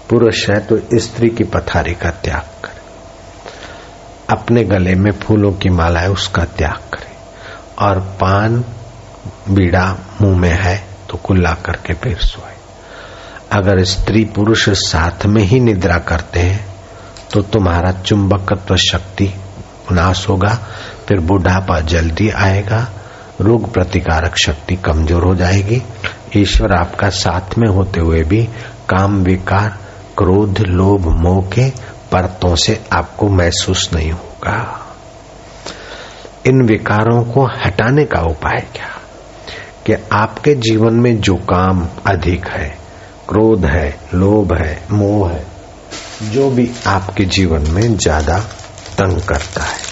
पुरुष 0.10 0.50
है 0.50 0.60
तो 0.60 0.80
स्त्री 1.00 1.30
की 1.30 1.44
पथारी 1.44 1.94
का 1.94 2.10
त्याग 2.10 2.46
करें। 2.64 2.82
अपने 4.30 4.64
गले 4.64 4.96
में 4.96 5.12
फूलों 5.12 5.52
की 5.52 5.70
माला 5.70 6.00
है, 6.00 6.10
उसका 6.10 6.44
त्याग 6.46 6.98
करें। 6.98 7.16
और 7.80 8.00
पान, 8.00 8.66
बीड़ा 9.50 9.98
मुँह 10.22 10.38
में 10.38 10.54
है 10.54 10.88
तो 11.10 11.18
कुल्ला 11.18 11.52
करके 11.52 11.94
फिर 11.94 12.18
सोए। 12.18 12.45
अगर 13.56 13.84
स्त्री 13.84 14.26
पुरुष 14.26 14.70
साथ 14.70 15.26
में 15.26 15.44
ही 15.44 15.60
निद्रा 15.60 15.98
करते 15.98 16.40
हैं 16.40 16.76
तो 17.34 17.42
तुम्हारा 17.42 17.92
चुंबकत्व 17.92 18.76
शक्ति 18.76 19.34
नाश 19.92 20.30
होगा, 20.30 20.54
फिर 21.08 21.20
बुढ़ापा 21.20 21.80
जल्दी 21.80 22.30
आएगा, 22.30 22.88
रोग 23.42 23.74
प्रतिकारक 23.74 24.38
शक्ति 24.38 24.76
कमज़ोर 24.76 25.24
हो 25.24 25.36
जाएगी। 25.36 25.82
ईश्वर 26.38 26.72
आपका 26.72 27.10
साथ 27.10 27.58
में 27.58 27.70
होते 27.70 28.00
हुए 28.00 28.24
भी 28.24 28.46
काम 28.90 29.24
विकार, 29.24 29.78
क्रोध, 30.18 30.60
लोभ, 30.60 31.08
मोह 31.08 31.42
के 31.42 31.70
परतों 32.12 32.56
से 32.56 32.84
आपको 32.94 33.30
महसूस 33.30 33.90
नहीं 33.94 34.12
होगा। 34.12 34.86
इन 36.46 36.62
विकारों 36.62 37.24
को 37.24 37.46
हटाने 37.46 38.06
का 38.06 38.22
उपाय 38.22 38.68
क्या? 38.76 38.90
कि 39.86 39.94
आपके 40.12 40.56
जीवन 40.56 40.94
में 40.94 41.22
जो 41.22 41.36
काम 41.36 41.88
अधिक 42.08 42.48
है 42.48 42.85
क्रोध 43.30 43.66
है, 43.66 43.90
लोभ 44.14 44.54
है, 44.54 44.78
मोह 44.92 45.30
है, 45.30 45.46
जो 46.24 46.50
भी 46.50 46.70
आपके 46.88 47.26
जीवन 47.28 47.70
में 47.72 47.96
ज़्यादा 47.98 48.38
तंग 48.98 49.22
करता 49.22 49.64
है। 49.64 49.84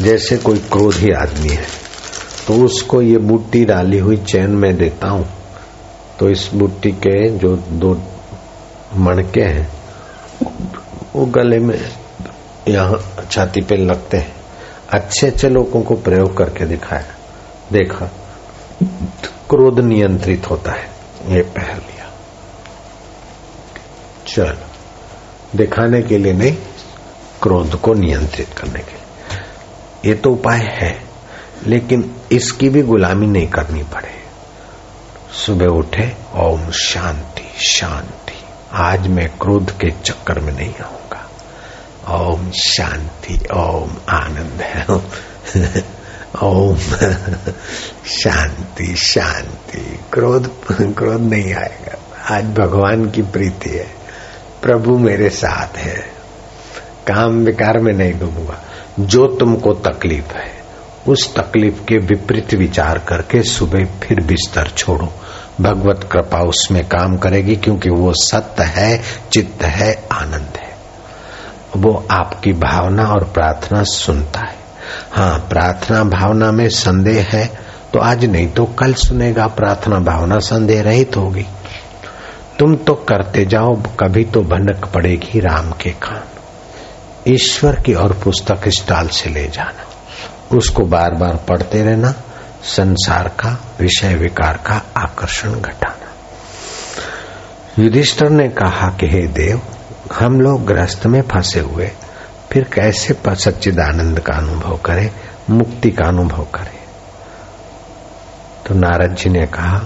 जैसे 0.00 0.36
कोई 0.36 0.58
क्रोधी 0.72 1.10
आदमी 1.12 1.48
है 1.48 1.66
तो 2.46 2.54
उसको 2.64 3.00
ये 3.02 3.18
बूटी 3.18 3.64
डाली 3.64 3.98
हुई 3.98 4.16
चैन 4.16 4.50
में 4.52 4.76
देता 4.76 5.08
हूँ। 5.08 5.26
तो 6.18 6.28
इस 6.30 6.48
बूटी 6.54 6.90
के 6.96 7.28
जो 7.38 7.54
दो 7.56 7.92
मणके 8.96 9.40
हैं, 9.40 9.68
वो 11.14 11.24
गले 11.26 11.58
में 11.58 11.78
यहाँ 12.68 12.98
छाती 13.30 13.60
पे 13.60 13.76
लगते 13.76 14.16
हैं। 14.16 14.34
अच्छे 14.90 15.26
अच्छे 15.26 15.48
लोगों 15.48 15.82
को 15.82 15.94
प्रयोग 15.96 16.36
करके 16.36 16.66
दिखाया। 16.66 17.14
देखा, 17.72 18.06
क्रोध 19.50 19.80
नियंत्रित 19.80 20.50
होता 20.50 20.72
है। 20.72 20.88
ये 21.26 21.42
पहन 21.42 21.76
लिया। 21.76 22.12
चल, 24.28 24.58
दिखाने 25.58 26.02
के 26.02 26.18
लिए 26.18 26.32
नहीं, 26.32 26.56
क्रोध 27.42 27.80
को 27.80 27.94
नियंत्रित 27.94 28.54
करने 28.58 28.80
के 28.80 28.92
लिए। 28.92 29.02
ये 30.08 30.14
तो 30.14 30.30
उपाय 30.30 30.58
है, 30.58 31.02
लेकिन 31.66 32.16
इसकी 32.32 32.68
भी 32.68 32.82
गुलामी 32.82 33.26
नहीं 33.26 33.48
करनी 33.48 33.82
पड़े। 33.82 34.22
सुबह 35.46 35.66
उठे, 35.66 36.16
ओम 36.34 36.70
शांति 36.70 37.68
शांति। 37.68 38.44
आज 38.72 39.08
मैं 39.08 39.38
क्रोध 39.38 39.78
के 39.78 39.90
चक्कर 39.90 40.40
में 40.40 40.52
नहीं 40.52 40.74
आऊँगा। 40.74 41.30
ओम 42.14 42.50
शांति, 42.50 43.46
ओम 43.54 43.96
आनंद। 44.08 44.60
है 44.60 44.86
ओम। 46.42 46.76
शांति 48.06 48.96
शांति। 48.96 50.00
क्रोध 50.12 50.50
क्रोध 50.72 51.20
नहीं 51.20 51.54
आएगा। 51.54 51.98
आज 52.36 52.44
भगवान 52.44 53.10
की 53.10 53.22
प्रीति 53.22 53.70
है। 53.70 53.86
प्रभु 54.62 54.98
मेरे 54.98 55.30
साथ 55.30 55.76
है। 55.76 55.96
काम 57.06 57.30
विकार 57.30 57.78
में 57.78 57.92
नहीं 57.92 58.12
डूबूँगा 58.12 58.62
जो 59.00 59.26
तुमको 59.26 59.72
तकलीफ़ 59.72 60.32
है, 60.32 60.52
उस 61.08 61.34
तकलीफ़ 61.34 61.84
के 61.84 61.98
विपरीत 61.98 62.54
विचार 62.54 62.98
करके 62.98 63.42
सुबह 63.42 63.84
फिर 63.84 64.20
बिस्तर 64.20 64.68
छोड़ो। 64.68 65.12
भगवत 65.60 66.08
कृपा 66.12 66.38
उसमें 66.38 66.84
काम 66.84 67.16
करेगी, 67.16 67.56
क्योंकि 67.56 67.90
वो 67.90 68.12
सत्य 68.16 68.62
है, 68.62 69.02
चित्त 69.32 69.62
है, 69.62 70.04
आनंद 70.12 70.52
है। 70.56 70.76
वो 71.76 72.06
आपकी 72.10 72.52
भावना 72.52 73.04
और 73.04 73.24
प्रार्थना 73.24 73.82
सुनता 73.82 74.40
है। 74.40 74.65
हाँ 75.12 75.38
प्रार्थना 75.38 76.04
भावना 76.04 76.52
में 76.52 76.68
संदेह 76.68 77.26
है 77.30 77.66
तो 77.92 77.98
आज 77.98 78.24
नहीं 78.24 78.48
तो 78.48 78.64
कल 78.64 78.94
सुनेगा, 78.94 79.46
प्रार्थना 79.46 79.98
भावना 79.98 80.38
संदेह 80.38 80.82
रहित 80.82 81.16
होगी। 81.16 81.46
तुम 82.58 82.76
तो 82.76 82.94
करते 82.94 83.46
जाओ, 83.46 83.82
कभी 84.00 84.24
तो 84.24 84.40
भनक 84.40 84.84
पड़ेगी 84.84 85.40
राम 85.40 85.70
के 85.70 85.90
कान। 85.90 86.22
ईश्वर 87.28 87.80
की 87.80 87.94
और 87.94 88.12
पुस्तक 88.12 88.68
स्टॉल 88.68 89.08
से 89.08 89.30
ले 89.30 89.48
जाना। 89.48 89.86
उसको 90.56 90.82
बार 90.82 91.10
बार 91.10 91.36
पढ़ते 91.48 91.82
रहना, 91.82 92.14
संसार 92.62 93.28
का, 93.28 93.60
विषय 93.80 94.14
विकार 94.14 94.56
का 94.66 94.82
आकर्षण 94.96 95.52
घटाना। 95.52 96.12
युधिष्ठर 97.82 98.30
ने 98.30 98.48
कहा 98.48 98.88
कि, 98.88 99.06
हे 99.06 99.26
देव, 99.26 99.62
हम 100.12 100.40
लोग 100.40 100.66
ग्रस्त 100.66 101.06
में 101.06 101.22
फंसे 101.22 101.60
हुए 101.60 101.90
फिर 102.56 102.64
कैसे 102.64 103.34
सच्चिदानंद 103.34 104.20
का 104.20 104.32
अनुभव 104.32 104.76
करें, 104.76 105.10
मुक्ति 105.50 105.90
का 105.90 106.08
अनुभव 106.08 106.46
करें? 106.54 106.78
तो 108.66 108.74
नारद 108.74 109.14
जी 109.14 109.30
ने 109.30 109.46
कहा 109.46 109.78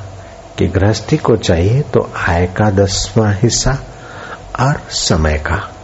कि 0.59 0.67
गृहस्थी 0.67 1.17
को 1.17 1.37
चाहिए 1.37 1.83
तो 1.83 2.13
आय 2.29 2.47
का 2.47 2.71
दसवां 2.71 3.35
हिस्सा 3.35 3.79
और 4.61 4.83
समय 4.91 5.39
का। 5.39 5.75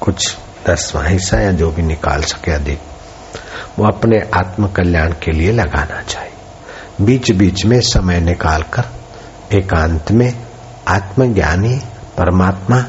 कुछ 0.00 0.36
दसवां 0.66 1.08
हिस्सा 1.08 1.38
या 1.40 1.52
जो 1.52 1.70
भी 1.70 1.82
निकाल 1.82 2.22
सके 2.22 2.50
अधिक। 2.50 2.80
वो 3.78 3.86
अपने 3.86 4.20
आत्म 4.34 4.68
कल्याण 4.68 5.12
के 5.12 5.32
लिए 5.32 5.52
लगाना 5.52 6.02
चाहिए। 6.02 6.32
बीच 7.00 7.30
बीच 7.30 7.64
में 7.64 7.80
समय 7.80 8.20
निकालकर 8.20 8.84
एकांत 9.52 10.12
में 10.12 10.46
आत्मज्ञानी, 10.88 11.76
परमात्मा 12.18 12.84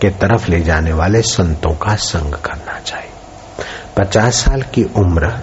के 0.00 0.10
तरफ़ 0.10 0.48
ले 0.48 0.60
जाने 0.60 0.92
वाले 0.92 1.22
संतों 1.22 1.74
का 1.74 1.94
संग 1.94 2.32
करना 2.32 2.80
चाहिए। 2.80 3.10
पचास 3.96 4.34
साल 4.34 4.62
की 4.62 4.84
उम्र 4.84 5.40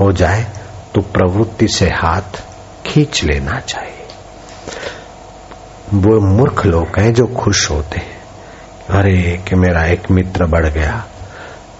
हो 0.00 0.12
जाए 0.12 0.46
तो 0.94 1.00
प्रवृत्ति 1.00 1.68
से 1.68 1.86
हाथ 1.86 2.42
खींच 2.86 3.24
लेना 3.24 3.60
चाहिए। 3.60 4.06
वो 5.94 6.20
मूर्ख 6.20 6.66
लोग 6.66 6.98
हैं 6.98 7.14
जो 7.14 7.26
खुश 7.26 7.70
होते 7.70 7.98
हैं। 7.98 8.14
अरे, 8.90 9.44
कि 9.48 9.56
मेरा 9.56 9.84
एक 9.84 10.10
मित्र 10.10 10.46
बढ़ 10.46 10.66
गया 10.66 11.04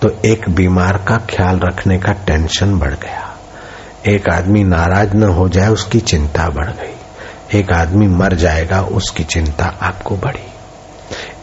तो 0.03 0.11
एक 0.25 0.49
बीमार 0.51 0.97
का 0.97 1.17
ख्याल 1.17 1.59
रखने 1.59 1.99
का 1.99 2.13
टेंशन 2.13 2.79
बढ़ 2.79 2.95
गया। 2.95 3.37
एक 4.07 4.29
आदमी 4.29 4.65
नाराज़ 4.65 5.15
न 5.15 5.23
हो 5.23 5.49
जाए, 5.49 5.69
उसकी 5.69 6.01
चिंता 6.01 6.49
बढ़ 6.49 6.71
गई। 6.71 6.97
एक 7.59 7.73
आदमी 7.73 8.07
मर 8.07 8.35
जाएगा, 8.35 8.83
उसकी 8.83 9.25
चिंता 9.25 9.65
आपको 9.83 10.17
बढ़ी 10.17 10.54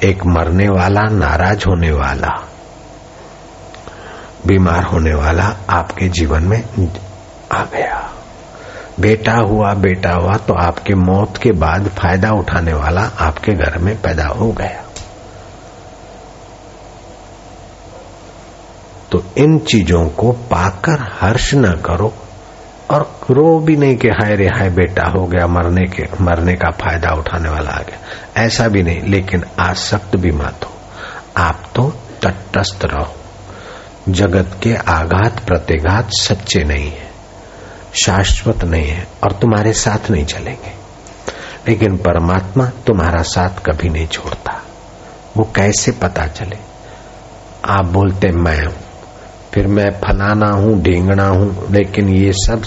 एक 0.04 0.26
मरने 0.26 0.68
वाला, 0.70 1.02
नाराज़ 1.02 1.66
होने 1.70 1.92
वाला, 1.92 2.30
बीमार 4.46 4.84
होने 4.84 5.14
वाला 5.14 5.56
आपके 5.70 6.08
जीवन 6.10 6.44
में 6.44 6.64
आ 7.52 7.64
गया। 7.64 8.10
बेटा 9.00 9.34
हुआ 9.34 9.74
बेटा 9.74 10.14
हुआ 10.14 10.38
तो 10.38 10.54
आपके 10.54 10.94
मौत 10.94 11.38
के 11.38 11.52
बाद 11.52 11.88
फ़ायदा 11.90 12.30
उठाने 12.30 12.74
वाला 12.74 13.02
आपके 13.02 13.52
घर 13.52 13.78
में 13.78 14.02
पैदा 14.02 14.26
हो 14.26 14.52
गया। 14.52 14.84
तो 19.12 19.24
इन 19.38 19.60
चीज़ों 19.60 20.06
को 20.10 20.32
पाकर 20.32 21.00
हर्ष 21.22 21.54
न 21.54 21.72
करो 21.86 22.14
और 22.92 23.20
रो 23.30 23.60
भी 23.60 23.76
नहीं 23.76 23.96
कि 23.98 24.08
हाय 24.08 24.36
रे 24.36 24.48
हाय 24.48 24.70
बेटा 24.70 25.08
हो 25.10 25.26
गया, 25.26 25.48
मरने 25.48 25.86
के, 25.88 26.08
मरने 26.22 26.54
का 26.54 26.72
फ़ायदा 26.72 27.10
उठाने 27.10 27.50
वाला 27.50 27.72
आ 27.72 27.80
गया। 27.80 28.21
ऐसा 28.38 28.68
भी 28.68 28.84
नहीं, 28.84 29.02
लेकिन 29.02 29.44
आसक्त 29.60 30.16
भी 30.16 30.32
मत 30.32 30.60
हो। 30.66 30.72
आप 31.38 31.64
तो 31.76 31.96
तटस्थ 32.26 32.86
रहो। 32.86 33.16
जगत 34.10 34.60
के 34.64 34.76
आघात 34.76 35.46
प्रतिघात 35.46 36.10
सच्चे 36.12 36.64
नहीं 36.64 36.92
है। 36.92 37.12
शाश्वत 38.06 38.64
नहीं 38.64 38.88
है 38.88 39.08
और 39.24 39.32
तुम्हारे 39.32 39.74
साथ 39.74 40.12
नहीं 40.12 40.26
चलेंगे। 40.26 40.82
लेकिन 41.68 41.98
परमात्मा 41.98 42.66
तुम्हारा 42.66 43.22
साथ 43.22 43.50
कभी 43.50 43.90
नहीं 43.90 44.08
छोड़ता। 44.08 44.64
वो 45.38 45.52
कैसे 45.56 45.92
पता 45.92 46.28
चले? 46.28 46.58
आप 47.66 47.86
बोलते, 47.86 48.28
मैं 48.28 48.66
हूँ। 48.66 48.78
फिर 49.54 49.68
मैं, 49.68 49.92
फलाना 49.92 50.48
हूँ, 50.48 50.82
ढींगना 50.82 51.28
हूँ। 51.28 51.72
लेकिन 51.72 52.10
ये 52.10 52.32
सब 52.34 52.64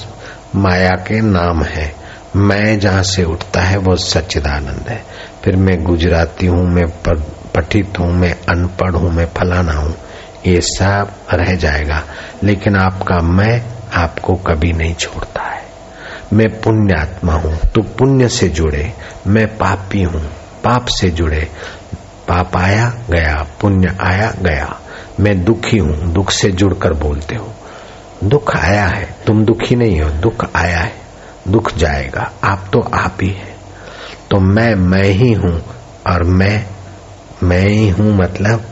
माया 0.57 0.91
के 0.91 1.21
नाम 1.21 1.63
है। 1.63 1.95
मैं 2.37 2.81
जहाँ 2.81 3.03
से 3.03 3.25
उठता 3.25 3.61
है, 3.61 3.77
वो 3.77 3.97
सच्चिदानंद 3.97 4.85
है। 4.89 5.05
फिर 5.45 5.57
मैं 5.57 5.85
गुजराती 5.85 6.47
हूँ, 6.47 6.69
मैं 6.69 6.87
पठित 7.57 7.99
हूँ, 7.99 8.13
मैं 8.13 8.33
अनपढ़ 8.33 8.91
हूँ, 8.91 9.13
मैं 9.13 9.27
फलाना 9.27 9.73
हूँ। 9.73 9.95
ये 10.47 10.61
सब 10.61 11.09
रह 11.35 11.57
जाएगा। 11.57 12.03
लेकिन 12.43 12.77
आपका 12.77 13.19
मैं 13.19 13.63
आपको 13.95 14.35
कभी 14.35 14.73
नहीं 14.73 14.95
छोड़ता 14.95 15.43
है। 15.43 15.63
मैं 16.33 16.61
पुण्यात्मा 16.61 17.33
हूँ 17.33 17.59
तो 17.75 17.83
पुण्य 17.83 18.29
से 18.29 18.49
जुड़े। 18.49 18.93
मैं 19.27 19.47
पापी 19.47 20.03
हूँ, 20.03 20.23
पाप 20.65 20.87
से 20.87 21.11
जुड़े। 21.11 21.49
पाप 22.29 22.57
आया 22.57 22.93
गया, 23.11 23.47
पुण्य 23.61 23.97
आया 24.01 24.35
गया। 24.43 24.81
मैं 25.21 25.45
दुखी 25.45 25.79
हूँ, 25.79 26.13
दुख 26.13 26.31
से 26.31 26.51
जुड़कर 26.51 26.93
बोलते 26.93 27.37
हो। 27.37 27.55
दुख 28.25 28.57
आया 28.57 28.87
है, 28.87 29.17
तुम 29.27 29.45
दुखी 29.45 29.77
नहीं 29.77 30.01
हो, 30.01 30.11
दुख 30.11 30.57
आया 30.57 30.79
है। 30.79 30.93
दुख 31.49 31.75
जाएगा, 31.75 32.33
आप 32.45 32.71
तो 32.73 32.81
आप 32.81 33.17
ही 33.23 33.29
है। 33.29 33.54
तो 34.35 34.41
मैं 34.41 34.75
मैं 34.75 35.05
ही 35.05 35.33
हूँ 35.33 35.63
और 36.11 36.23
मैं 36.25 36.67
मैं 37.43 37.69
ही 37.69 37.89
हूँ 37.89 38.15
मतलब 38.15 38.65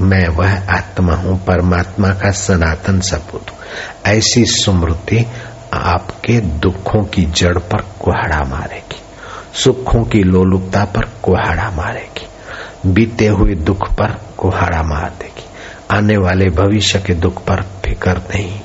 मैं 0.00 0.28
वह 0.28 0.76
आत्मा 0.76 1.14
हूँ, 1.14 1.44
परमात्मा 1.44 2.08
का 2.08 2.30
सनातन 2.30 3.00
सपूत 3.00 3.50
हूँ 3.50 3.58
ऐसी 4.06 4.44
स्मृति 4.44 5.26
आपके 5.74 6.40
दुखों 6.40 7.04
की 7.04 7.22
जड़ 7.22 7.58
पर 7.58 7.82
कुहाड़ा 8.00 8.40
मारेगी, 8.48 9.00
सुखों 9.54 10.04
की 10.04 10.22
लोलुपता 10.22 10.84
पर 10.84 11.08
कुहाड़ा 11.22 11.70
मारेगी, 11.70 12.26
बीते 12.92 13.26
हुए 13.26 13.54
दुख 13.54 13.92
पर 13.92 14.20
कुहाड़ा 14.38 14.82
मार 14.82 15.12
देगी, 15.20 15.44
आने 15.90 16.16
वाले 16.16 16.50
भविष्य 16.50 16.98
के 16.98 17.14
दुख 17.14 17.44
पर 17.44 17.62
फिकर 17.62 18.18
नहीं, 18.18 18.60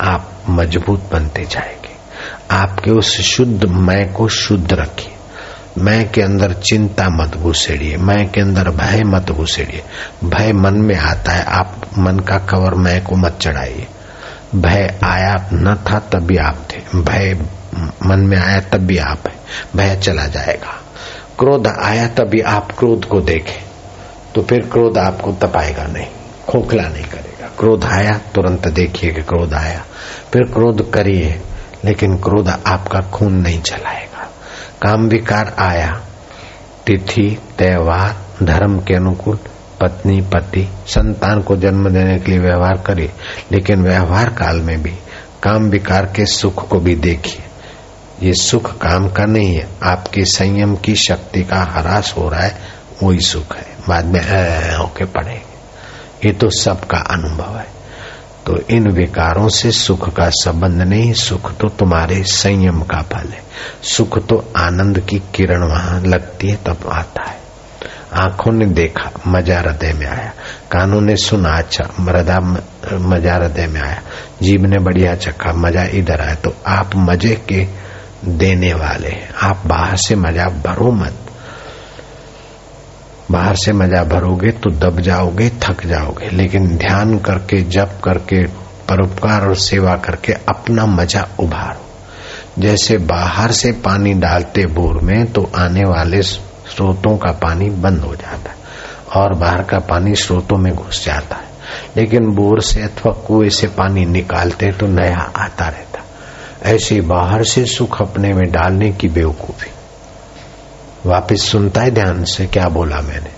आप 0.00 0.32
मज़बूत 0.50 1.08
बनते 1.12 1.44
जाएँगे। 1.44 1.94
आपके 2.50 2.90
उस 2.90 3.20
शुद्ध 3.20 3.64
मैं 3.64 4.12
को 4.12 4.28
शुद्ध 4.28 4.72
रखिए। 4.72 5.13
मैं 5.78 6.12
के 6.12 6.22
अंदर 6.22 6.52
चिंता 6.52 7.08
मत 7.08 7.36
घुसेड़िए, 7.36 7.96
मैं 7.96 8.30
के 8.30 8.40
अंदर 8.40 8.70
भय 8.70 9.02
मत 9.06 9.30
घुसेड़िए। 9.30 9.82
भय 10.24 10.52
मन 10.52 10.74
में 10.74 10.96
आता 10.96 11.32
है, 11.32 11.44
आप 11.44 11.76
मन 11.98 12.18
का 12.18 12.38
कवर 12.38 12.74
मैं 12.74 13.04
को 13.04 13.16
मत 13.16 13.38
चढ़ाइए। 13.40 13.86
भय 14.54 14.98
आया 15.04 15.48
न 15.52 15.84
था 15.90 15.98
तब 15.98 16.18
भी 16.18 16.36
आप 16.36 16.68
थे। 16.70 17.00
भय 17.00 17.38
मन 18.06 18.18
में 18.20 18.38
आया 18.38 18.60
तब 18.60 18.78
भी 18.78 18.98
आप 18.98 19.18
है। 19.28 19.34
भय 19.76 19.96
चला 19.96 20.26
जाएगा। 20.26 20.80
क्रोध 21.38 21.66
आया 21.66 22.08
तभी 22.08 22.40
आप 22.40 22.72
क्रोध 22.78 23.04
को 23.04 23.20
देखें। 23.20 23.64
तो 24.34 24.42
फिर 24.42 24.58
क्रोध 24.60 24.98
आपको 24.98 25.32
तपाएगा 25.32 25.84
नहीं, 25.84 26.06
खोखला 26.48 26.82
नहीं 26.82 27.04
करेगा। 27.04 27.50
क्रोध 27.58 27.84
आया, 27.84 28.20
तुरंत 28.34 28.68
देखिए 28.68 29.10
कि 29.10 29.22
क्रोध 29.22 29.54
आया। 29.54 29.84
फिर 30.32 30.42
क्रोध 30.42 30.92
करिए, 30.92 31.40
लेकिन 31.84 32.16
क्रोध 32.16 32.48
आपका 32.66 33.00
खून 33.00 33.32
नहीं 33.32 33.62
चलाएगा। 33.62 34.13
काम 34.84 35.08
विकार 35.08 35.54
आया। 35.58 36.00
तिथि, 36.86 37.38
त्योहार, 37.58 38.16
धर्म 38.42 38.78
के 38.78 38.94
अनुकूल, 38.94 39.36
पत्नी, 39.80 40.20
पति, 40.20 40.68
संतान 40.86 41.42
को 41.42 41.56
जन्म 41.56 41.88
देने 41.88 42.18
के 42.18 42.30
लिए 42.30 42.40
व्यवहार 42.40 42.82
करे, 42.86 43.12
लेकिन 43.52 43.82
व्यवहार 43.82 44.28
काल 44.28 44.56
में 44.56 44.82
भी 44.82 44.90
काम 45.42 45.64
विकार 45.64 46.04
के 46.04 46.26
सुख 46.26 46.68
को 46.68 46.80
भी 46.80 46.94
देखिए। 46.94 47.42
ये 48.22 48.32
सुख 48.34 48.78
काम 48.78 49.08
का 49.08 49.24
नहीं 49.24 49.54
है। 49.54 49.68
आपके 49.82 50.24
संयम 50.24 50.76
की 50.76 50.94
शक्ति 50.94 51.44
का 51.44 51.62
हरास 51.62 52.14
हो 52.18 52.28
रहा 52.28 52.40
है, 52.40 52.58
वही 53.02 53.20
सुख 53.20 53.56
है। 53.56 53.66
बाद 53.88 54.04
में 54.04 54.20
होके 54.74 55.04
पड़ेगा 55.04 55.50
ये 56.26 56.32
तो 56.32 56.50
सबका 56.50 56.98
अनुभव 56.98 57.56
है। 57.58 57.83
तो 58.46 58.58
इन 58.70 58.90
विकारों 58.90 59.48
से 59.48 59.70
सुख 59.70 60.14
का 60.14 60.28
संबंध 60.28 60.82
नहीं, 60.82 61.12
सुख 61.12 61.56
तो 61.56 61.68
तुम्हारे 61.68 62.22
संयम 62.22 62.82
का 62.82 63.02
फल 63.02 63.28
है। 63.28 63.42
सुख 63.82 64.26
तो 64.26 64.52
आनंद 64.56 65.00
की 65.00 65.18
किरण 65.18 65.62
वहाँ 65.62 66.00
लगती 66.00 66.48
है, 66.48 66.56
तब 66.56 66.88
आता 66.92 67.30
है। 67.30 67.44
आँखों 68.14 68.52
ने 68.52 68.66
देखा, 68.66 69.10
मज़ा 69.26 69.60
हृदय 69.60 69.92
में 69.92 70.06
आया। 70.06 70.32
कानों 70.70 71.00
ने 71.00 71.16
सुना 71.16 71.48
अच्छा 71.48 71.90
मृदा 72.00 72.40
मज़ा 72.92 73.34
हृदय 73.34 73.66
में 73.66 73.80
आया। 73.80 74.02
जीव 74.42 74.66
ने 74.66 74.78
बढ़िया 74.78 75.14
चखा, 75.14 75.52
मज़ा 75.52 75.84
इधर 75.84 76.20
आया। 76.20 76.34
तो 76.34 76.54
आप 76.66 76.90
मज़े 76.96 77.44
के 77.48 77.66
देने 78.24 78.74
वाले 78.74 79.08
हैं। 79.08 79.34
आप 79.42 79.62
बाहर 79.66 79.96
से 79.96 80.16
मज़ा 80.16 80.44
भरो 80.44 80.92
मत। 80.92 81.23
बाहर 83.30 83.56
से 83.56 83.72
मज़ा 83.72 84.04
भरोगे 84.04 84.50
तो 84.50 84.70
दब 84.70 85.00
जाओगे, 85.00 85.50
थक 85.50 85.86
जाओगे। 85.86 86.30
लेकिन 86.30 86.76
ध्यान 86.76 87.18
करके, 87.18 87.62
जप 87.62 88.00
करके, 88.04 88.44
परोपकार 88.88 89.46
और 89.46 89.56
सेवा 89.56 89.96
करके 89.96 90.32
अपना 90.32 90.86
मज़ा 90.86 91.28
उभारो। 91.40 91.84
जैसे 92.58 92.98
बाहर 92.98 93.52
से 93.52 93.72
पानी 93.72 94.14
डालते 94.14 94.66
बोर 94.66 95.00
में 95.00 95.32
तो 95.32 95.50
आने 95.56 95.80
वाले 95.80 96.22
स्रोतों 96.22 97.16
का 97.16 97.32
पानी 97.32 97.70
बंद 97.70 98.00
हो 98.00 98.14
जाता 98.14 98.50
है 98.50 98.56
और 99.16 99.34
बाहर 99.34 99.62
का 99.62 99.78
पानी 99.78 100.14
स्रोतों 100.14 100.56
में 100.56 100.74
घुस 100.74 101.04
जाता 101.04 101.36
है। 101.36 101.48
लेकिन 101.96 102.34
बोर 102.34 102.60
से 102.60 102.82
अथवा 102.82 103.12
कुएँ 103.12 103.50
से 103.50 103.66
पानी 103.66 104.06
निकालते 104.06 104.72
तो 104.72 104.86
नया 104.86 105.32
आता 105.36 105.68
रहता। 105.68 106.00
ऐसे 106.62 107.00
बाहर 107.00 107.44
से 107.44 107.64
सुख 107.64 108.02
अपने 108.02 108.34
में 108.34 108.52
डालने 108.52 108.92
की 108.92 109.08
बेवकूफ़ी। 109.08 109.70
वापिस 111.06 111.42
सुनता 111.42 111.80
है 111.80 111.90
ध्यान 111.90 112.24
से, 112.24 112.46
क्या 112.46 112.68
बोला 112.68 112.96
मैंने? 112.96 113.30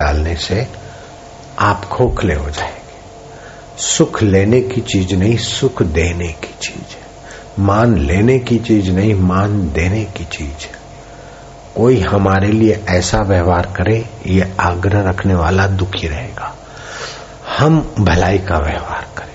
डालने 0.00 0.36
से 0.36 0.68
आप 1.58 1.84
खोखले 1.84 2.34
हो 2.34 2.50
जाएँगे। 2.50 2.84
सुख 3.78 4.22
लेने 4.22 4.60
की 4.60 4.80
चीज़ 4.80 5.14
नहीं, 5.14 5.36
सुख 5.36 5.82
देने 5.82 6.28
की 6.28 6.54
चीज़ 6.62 6.94
है। 6.96 7.06
मान 7.58 7.98
लेने 7.98 8.38
की 8.38 8.58
चीज़ 8.58 8.90
नहीं, 8.90 9.14
मान 9.14 9.72
देने 9.72 10.04
की 10.04 10.24
चीज़ 10.24 10.64
है। 10.64 10.72
कोई 11.76 12.00
हमारे 12.00 12.48
लिए 12.48 12.84
ऐसा 12.88 13.18
व्यवहार 13.18 13.74
करे, 13.76 14.08
ये 14.26 14.52
आग्रह 14.60 15.10
रखने 15.10 15.34
वाला 15.34 15.66
दुखी 15.66 16.08
रहेगा। 16.08 16.56
हम 17.58 17.94
भलाई 18.00 18.38
का 18.38 18.58
व्यवहार 18.58 19.06
करें। 19.16 19.34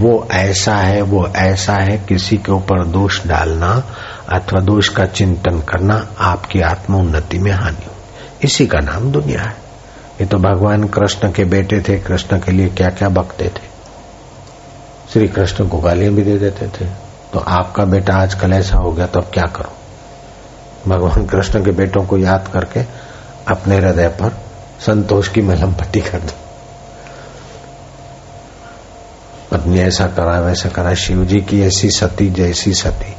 वो 0.00 0.28
ऐसा 0.32 0.76
है, 0.76 1.02
वो 1.02 1.32
ऐसा 1.36 1.74
है, 1.74 1.98
किसी 2.08 2.36
के 2.36 2.52
ऊपर 2.52 2.84
दोष 2.84 3.26
डालना 3.26 3.82
अथवा 4.28 4.60
दोष 4.60 4.88
का 4.88 5.06
चिंतन 5.06 5.60
करना 5.60 6.08
आपकी 6.18 6.60
आत्मोन्नति 6.60 7.38
में 7.38 7.52
हानि 7.52 7.86
इसी 8.44 8.66
का 8.66 8.80
नाम 8.80 9.12
दुनिया 9.12 9.42
है। 9.42 9.56
ये 10.20 10.26
तो 10.26 10.38
भगवान 10.38 10.84
कृष्ण 10.84 11.32
के 11.32 11.44
बेटे 11.44 11.80
थे, 11.80 11.98
कृष्ण 11.98 12.38
के 12.38 12.52
लिए 12.52 12.68
क्या 12.68 12.88
क्या 12.88 13.08
बकते 13.08 13.44
थे? 13.44 13.68
श्री 15.12 15.28
कृष्ण 15.28 15.68
को 15.68 15.78
गालियाँ 15.78 16.12
भी 16.12 16.22
दे 16.22 16.38
देते 16.38 16.68
थे। 16.68 16.84
तो 17.32 17.38
आपका 17.38 17.84
बेटा 17.84 18.14
आजकल 18.14 18.52
ऐसा 18.52 18.76
हो 18.76 18.92
गया 18.92 19.06
तो 19.06 19.20
अब 19.20 19.30
क्या 19.34 19.44
करो? 19.44 19.72
भगवान 20.88 21.26
कृष्ण 21.26 21.64
के 21.64 21.70
बेटों 21.70 22.06
को 22.06 22.18
याद 22.18 22.50
करके 22.52 22.80
अपने 23.48 23.76
हृदय 23.76 24.08
पर 24.08 24.42
संतोष 24.86 25.28
की 25.28 25.40
मलम 25.42 25.72
पट्टी 25.72 26.00
कर 26.00 26.18
दो। 26.18 26.32
पत्नी 29.50 29.78
ऐसा 29.80 30.06
करा, 30.06 30.40
वैसा 30.40 30.68
करा, 30.68 30.94
शिव 30.94 31.24
जी 31.24 31.40
की 31.40 31.62
ऐसी 31.62 31.90
सती 31.90 32.30
जैसी 32.30 32.74
सती। 32.74 33.17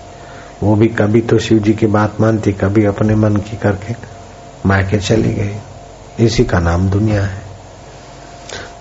वो 0.63 0.76
भी 0.76 0.88
कभी 0.89 1.22
तो 1.22 1.38
शिव 1.39 1.60
जी 1.60 1.74
की 1.74 1.88
बात 1.88 2.19
मानती, 2.22 2.52
कभी 2.52 2.86
अपने 2.86 3.15
मन 3.15 3.36
की 3.38 3.58
करके 3.58 3.95
मायके 4.65 4.98
चली 4.98 5.34
गई। 5.34 6.26
इसी 6.26 6.43
का 6.43 6.60
नाम 6.60 6.89
दुनिया 6.89 7.24
है। 7.24 7.48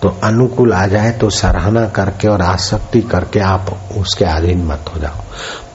तो 0.01 0.09
अनुकूल 0.23 0.73
आ 0.73 0.85
जाए 0.87 1.11
तो 1.11 1.29
सराहना 1.29 1.87
करके 1.89 2.27
और 2.27 2.41
आसक्ति 2.41 3.01
करके 3.01 3.39
आप 3.39 3.69
उसके 3.97 4.25
अधीन 4.25 4.63
मत 4.65 4.85
हो 4.95 4.99
जाओ। 4.99 5.23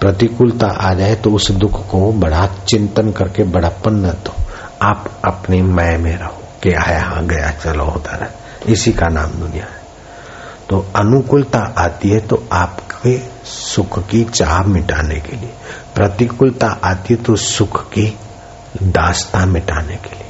प्रतिकूलता 0.01 0.67
आ 0.67 0.93
जाए 0.95 1.15
तो 1.15 1.31
उस 1.31 1.51
दुख 1.51 1.87
को 1.89 2.13
बड़ा 2.13 2.47
चिंतन 2.69 3.11
करके 3.13 3.45
बड़ापन 3.45 3.95
न 3.97 4.11
दो। 4.25 4.35
आप 4.83 5.11
अपने 5.25 5.61
मय 5.63 5.97
में 5.99 6.17
रहो 6.17 6.43
कि 6.63 6.73
आया 6.73 7.21
गया, 7.23 7.51
चलो 7.53 7.85
होता 7.85 8.17
रहे 8.17 8.73
इसी 8.73 8.93
का 8.93 9.09
नाम 9.09 9.31
दुनिया 9.31 9.65
है। 9.65 9.83
तो 10.71 10.87
अनुकूलता 10.97 11.59
आती 11.79 12.11
है 12.11 12.21
तो 12.21 12.43
आपके 12.53 13.17
सुख 13.45 14.09
की 14.09 14.25
चाह 14.25 14.63
मिटाने 14.63 15.15
के 15.15 15.37
लिए। 15.37 15.53
प्रतिकूलता 15.95 16.81
आती 16.85 17.15
तो 17.15 17.37
सुख 17.37 17.89
की 17.89 18.19
दास्ता 18.83 19.47
मिटाने 19.47 19.97
के 19.97 20.17
लिए। 20.17 20.25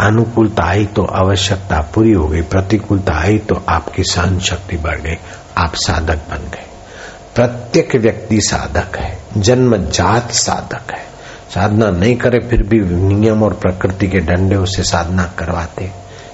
अनुकूलता 0.00 0.64
आई 0.64 0.86
तो 0.86 1.02
आवश्यकता 1.02 1.80
पूरी 1.94 2.12
हो 2.12 2.28
गई। 2.28 2.42
प्रतिकूलता 2.42 3.12
आई 3.12 3.38
तो 3.38 3.64
आपकी 3.68 4.02
सहन 4.02 4.38
शक्ति 4.38 4.76
बढ़ 4.76 5.00
गई। 5.00 5.16
आप 5.58 5.74
साधक 5.74 6.16
बन 6.16 6.38
गए। 6.38 6.66
प्रत्येक 7.34 7.96
व्यक्ति 7.96 8.40
साधक 8.40 8.96
है। 8.96 9.18
जन्म 9.36 9.76
जात 9.76 10.30
साधक 10.30 10.92
है। 10.92 11.06
साधना 11.54 11.90
नहीं 11.90 12.16
करे 12.16 12.48
फिर 12.48 12.62
भी 12.62 12.80
नियम 12.80 13.42
और 13.42 13.54
प्रकृति 13.54 14.08
के 14.08 14.18
डंडे 14.18 14.56
उसे 14.56 14.82
साधना 14.82 15.24
करवाते। 15.24 15.90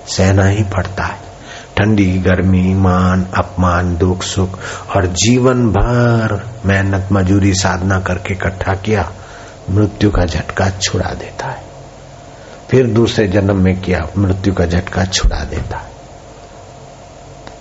सहना 0.08 0.44
ही 0.44 0.62
पड़ता 0.62 1.04
है। 1.04 1.31
ठंडी 1.78 2.18
गर्मी 2.18 2.74
मान 2.74 3.26
अपमान, 3.36 3.96
दुख, 3.96 4.22
सुख 4.22 4.58
और 4.96 5.06
जीवन 5.06 5.68
भर 5.68 6.46
मेहनत, 6.66 7.08
मजूरी, 7.12 7.54
साधना 7.54 8.00
करके 8.00 8.34
इकट्ठा 8.34 8.72
किया, 8.72 9.12
मृत्यु 9.70 10.10
का 10.10 10.24
झटका 10.24 10.70
छुड़ा 10.70 11.14
देता 11.14 11.46
है। 11.46 11.64
फिर 12.70 12.86
दूसरे 12.86 13.28
जन्म 13.28 13.56
में 13.56 13.80
किया, 13.80 14.00
मृत्यु 14.18 14.54
का 14.54 14.66
झटका 14.66 15.04
छुड़ा 15.04 15.44
देता 15.44 15.78
है। 15.78 15.92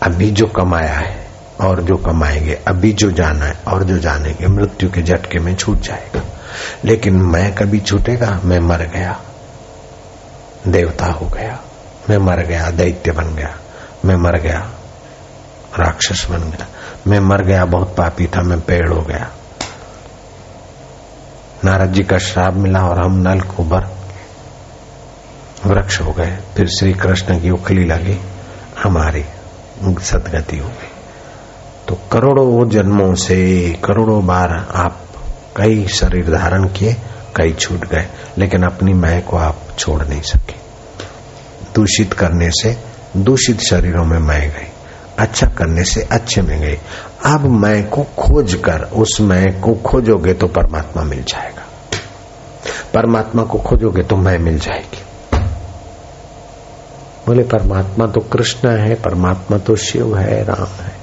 अभी 0.04 0.32
जो 0.32 0.46
कमाया 0.46 0.94
है 0.94 1.28
और 1.62 1.82
जो 1.82 1.96
कमाएँगे, 1.96 2.60
अभी 2.68 2.94
जो 2.94 3.12
जाना 3.12 3.46
है 3.46 3.54
और 3.68 3.84
जो 3.84 3.98
जानेंगे, 3.98 4.48
मृत्यु 4.48 4.92
के 4.92 5.02
झटके 5.02 5.40
में 5.40 5.56
छूट 5.56 5.82
जाएगा। 5.82 6.22
लेकिन 6.86 7.16
मैं 7.16 7.56
कभी 7.56 7.80
छूटेगा, 7.80 8.42
मैं 8.44 8.60
मर 8.60 8.82
गया, 8.82 9.20
देवता 10.68 11.06
हो 11.06 11.28
गया, 11.28 11.60
मैं 12.10 12.18
मर 12.18 12.40
गया, 12.40 12.70
दैत्य 12.70 13.12
बन 13.12 13.36
गया। 13.36 13.58
मैं 14.06 14.16
मर 14.16 14.40
गया। 14.40 14.72
राक्षस 15.80 16.28
बन 16.30 16.42
गया। 16.42 16.68
मैं 17.08 17.20
मर 17.20 17.42
गया, 17.42 17.66
बहुत 17.66 17.96
पापी 17.96 18.28
था, 18.28 18.42
मैं 18.42 18.62
पेड़ 18.62 18.94
हो 18.94 19.02
गया। 19.02 19.32
नारद 21.66 21.94
जी 21.94 22.04
का 22.04 22.18
श्राप 22.18 22.54
मिला 22.54 22.80
और 22.80 23.06
हम 23.06 23.16
नल 23.16 23.42
कुबर 23.42 23.98
वृक्ष 25.66 26.02
हो 26.02 26.12
गए। 26.12 26.38
फिर 26.56 26.68
श्री 26.68 26.94
कृष्ण 26.94 27.42
की 27.42 27.50
उखली 27.50 27.86
लगी, 27.86 28.22
हमारी 28.84 29.26
सदगति 30.02 30.58
हो 30.58 30.68
गई। 30.68 30.92
तो 31.88 32.00
करोड़ों 32.12 32.70
जन्मों 32.70 33.16
से, 33.16 33.70
करोड़ों 33.86 34.26
बार 34.26 34.68
आप 34.76 34.98
कई 35.56 35.88
शरीर 35.88 36.32
धारण 36.32 36.68
किए, 36.68 36.94
कई 37.36 37.54
छूट 37.54 37.88
गए, 37.88 38.08
लेकिन 38.38 38.64
अपनी 38.64 38.94
मैं 38.94 39.26
को 39.26 39.38
आप 39.38 39.62
छोड़ 39.80 40.04
नहीं 40.04 40.22
सके। 40.22 40.54
दूषित 41.76 42.14
करने 42.14 42.52
से 42.52 42.91
दूषित 43.18 43.60
शरीरों 43.60 44.06
में 44.06 44.20
मैं 44.20 44.50
गई। 44.50 44.68
अच्छा 45.20 45.48
करने 45.48 45.84
से 45.84 46.02
अच्छे 46.02 46.42
में 46.42 46.62
गई। 46.62 46.78
अब 47.26 47.46
मैं 47.46 47.90
को 47.90 48.04
खोज 48.04 48.54
कर 48.54 48.82
उस 48.82 49.18
मैं 49.22 49.62
को 49.62 49.74
खोजोगे 49.74 50.34
तो 50.34 50.48
परमात्मा 50.48 51.04
मिल 51.04 51.24
जाएगा। 51.24 51.62
परमात्मा 52.94 53.44
को 53.44 53.58
खोजोगे 53.58 54.02
तो 54.02 54.16
मैं 54.16 54.40
मिल 54.40 54.60
जाएगी। 54.60 55.04
बोले, 57.28 57.44
परमात्मा 57.44 58.06
तो 58.06 58.22
कृष्ण 58.22 58.70
है, 58.70 58.96
परमात्मा 58.96 59.58
तो 59.58 59.76
शिव 59.76 60.18
है, 60.18 60.44
राम 60.44 60.84
है। 60.86 60.94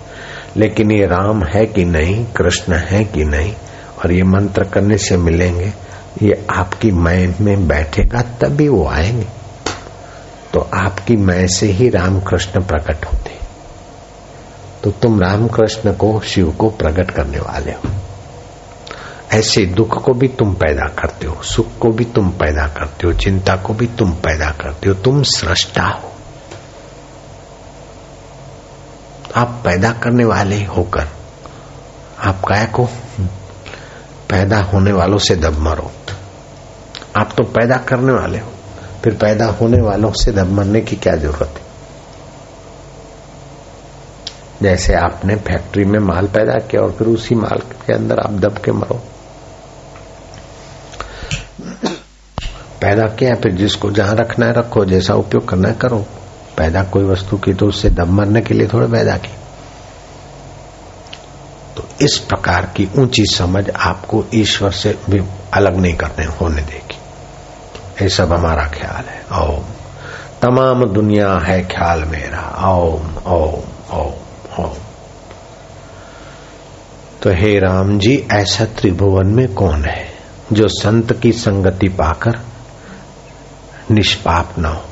लेकिन 0.56 0.90
ये 0.90 1.06
राम 1.06 1.42
है 1.42 1.66
कि 1.66 1.84
नहीं, 1.84 2.24
कृष्ण 2.24 2.72
है 2.72 3.04
कि 3.04 3.24
नहीं, 3.24 3.54
और 4.04 4.12
ये 4.12 4.22
मंत्र 4.22 4.64
करने 4.64 4.98
से 4.98 5.16
मिलेंगे, 5.16 5.72
ये 6.22 6.46
आपकी 6.50 6.90
मैं 6.90 7.34
में 7.40 7.68
बैठेगा, 7.68 8.22
तभी 8.22 8.68
वो 8.68 8.88
आएँगे। 8.88 9.37
तो 10.54 10.70
आपकी 10.74 11.16
मैं 11.16 11.46
से 11.46 11.66
ही 11.66 11.88
रामकृष्ण 11.88 12.60
प्रकट 12.60 13.04
होते। 13.04 13.38
तो 14.84 14.90
तुम 14.90 15.20
रामकृष्ण 15.20 15.92
को, 15.92 16.20
शिव 16.20 16.52
को 16.52 16.70
प्रकट 16.70 17.10
करने 17.10 17.38
वाले 17.38 17.72
हो। 17.72 17.88
ऐसे 19.32 19.66
दुख 19.66 20.04
को 20.04 20.12
भी 20.12 20.28
तुम 20.28 20.54
पैदा 20.54 20.88
करते 20.88 21.26
हो, 21.26 21.42
सुख 21.42 21.66
को 21.80 21.88
भी 21.88 22.04
तुम 22.04 22.28
पैदा 22.28 22.66
करते 22.66 23.06
हो, 23.06 23.12
चिंता 23.12 23.56
को 23.56 23.74
भी 23.74 23.86
तुम 23.86 24.10
पैदा 24.10 24.50
करते 24.50 24.88
हो, 24.88 24.94
तुम 24.94 25.22
सृष्टा 25.22 25.82
हो। 25.82 26.12
आप 29.36 29.62
पैदा 29.64 29.92
करने 29.92 30.24
वाले 30.24 30.64
होकर, 30.64 31.08
आप 32.24 32.44
काय 32.44 32.66
को 32.66 32.88
पैदा 34.28 34.60
होने 34.62 34.92
वालों 34.92 35.18
से 35.18 35.36
दब 35.36 35.58
मरो। 35.58 35.90
आप 37.16 37.32
तो 37.36 37.44
पैदा 37.44 37.76
करने 37.76 38.12
वाले 38.12 38.38
हो। 38.38 38.52
फिर 39.04 39.14
पैदा 39.14 39.46
होने 39.46 39.80
वालों 39.82 40.12
से 40.12 40.32
दब 40.32 40.50
मरने 40.52 40.80
की 40.80 40.96
क्या 40.96 41.16
ज़रूरत 41.16 41.54
है? 41.56 41.66
जैसे 44.62 44.94
आपने 44.94 45.36
फैक्ट्री 45.36 45.84
में 45.84 45.98
माल 45.98 46.26
पैदा 46.26 46.54
किया 46.66 46.82
और 46.82 46.92
फिर 46.92 47.08
उसी 47.08 47.34
माल 47.34 47.58
के 47.86 47.92
अंदर 47.92 48.18
आप 48.18 48.32
दब 48.32 48.58
के 48.58 48.72
मरो। 48.72 49.02
पैदा 52.80 53.06
किया, 53.08 53.34
फिर 53.34 53.52
जिसको 53.52 53.90
जहाँ 53.90 54.14
रखना 54.14 54.46
है 54.46 54.52
रखो, 54.52 54.84
जैसा 54.84 55.14
उपयोग 55.14 55.48
करना 55.48 55.68
है 55.68 55.74
करो। 55.74 56.04
पैदा 56.56 56.82
कोई 56.82 57.04
वस्तु 57.04 57.36
की 57.36 57.54
तो 57.54 57.66
उससे 57.66 57.90
दम 57.90 58.16
मरने 58.16 58.40
के 58.40 58.54
लिए 58.54 58.68
थोड़े 58.68 58.86
पैदा 58.86 59.16
की 59.16 59.32
तो 61.76 61.84
इस 62.04 62.16
प्रकार 62.18 62.72
की 62.76 62.88
ऊँची 62.98 63.24
समझ 63.26 63.70
आपको 63.70 64.24
ईश्वर 64.34 64.70
से 64.70 64.98
भी 65.10 65.20
अलग 65.54 65.76
नहीं 65.76 65.94
करने, 65.94 66.24
होने 66.24 66.62
देगी। 66.62 66.87
ये 68.02 68.08
सब 68.08 68.32
हमारा 68.32 68.64
ख्याल 68.64 69.04
है। 69.04 69.46
ओम। 69.48 69.64
तमाम 70.42 70.84
दुनिया 70.84 71.38
है 71.38 71.64
ख्याल 71.64 72.04
मेरा। 72.04 72.68
ओम 72.68 73.32
ओम 73.32 73.96
ओम 73.98 74.12
ओम। 74.64 74.74
तो 77.22 77.30
हे 77.30 77.58
राम 77.58 77.98
जी, 77.98 78.28
ऐसा 78.32 78.64
त्रिभुवन 78.64 79.26
में 79.26 79.54
कौन 79.54 79.84
है 79.84 80.08
जो 80.52 80.68
संत 80.68 81.12
की 81.12 81.32
संगति 81.32 81.88
पाकर 81.88 82.38
निष्पाप 83.90 84.54
न 84.58 84.64
हो, 84.64 84.82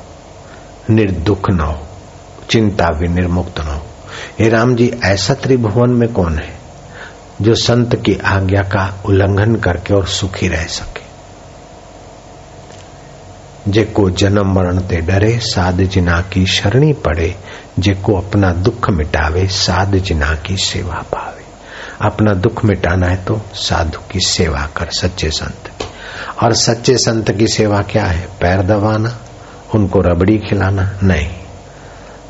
निर्दुख 0.89 1.49
न 1.49 1.59
हो, 1.59 1.87
चिंता 2.49 2.85
भी 2.85 3.07
निर्मुक्त 3.07 3.59
न 3.59 3.63
हो? 3.63 3.81
हे 4.39 4.49
राम 4.49 4.75
जी, 4.75 4.93
ऐसा 5.03 5.33
त्रिभुवन 5.33 5.89
में 5.89 6.13
कौन 6.13 6.37
है 6.37 6.57
जो 7.41 7.55
संत 7.55 7.95
की 7.95 8.19
आज्ञा 8.25 8.61
का 8.61 9.01
उल्लंघन 9.05 9.55
करके 9.55 9.93
और 9.93 10.07
सुखी 10.07 10.47
रह 10.47 10.63
सके? 10.63 11.06
जेको 13.67 14.09
जन्म 14.09 14.55
मरण 14.55 14.79
ते 14.79 14.97
डरे, 14.97 15.39
साध 15.39 15.81
जिना 15.81 16.21
की 16.21 16.45
शरणी 16.45 16.93
पड़े, 16.93 17.35
जेको 17.79 18.13
अपना 18.13 18.53
दुख 18.53 18.89
मिटावे, 18.89 19.47
साध 19.47 19.95
जिना 19.95 20.35
की 20.35 20.57
सेवा 20.57 20.93
पावे। 20.93 21.43
अपना 22.01 22.33
दुख 22.33 22.65
मिटाना 22.65 23.07
है 23.07 23.25
तो 23.25 23.41
साधु 23.53 23.99
की 24.11 24.19
सेवा 24.19 24.69
कर, 24.77 24.89
सच्चे 24.91 25.29
संत 25.29 25.67
की। 25.67 25.85
और 26.43 26.53
सच्चे 26.53 26.97
संत 26.97 27.31
की 27.31 27.47
सेवा 27.47 27.81
क्या 27.81 28.05
है? 28.05 28.27
पैर 28.41 28.61
दबाना, 28.61 29.17
उनको 29.75 30.01
रबड़ी 30.01 30.37
खिलाना, 30.37 30.99
नहीं। 31.03 31.29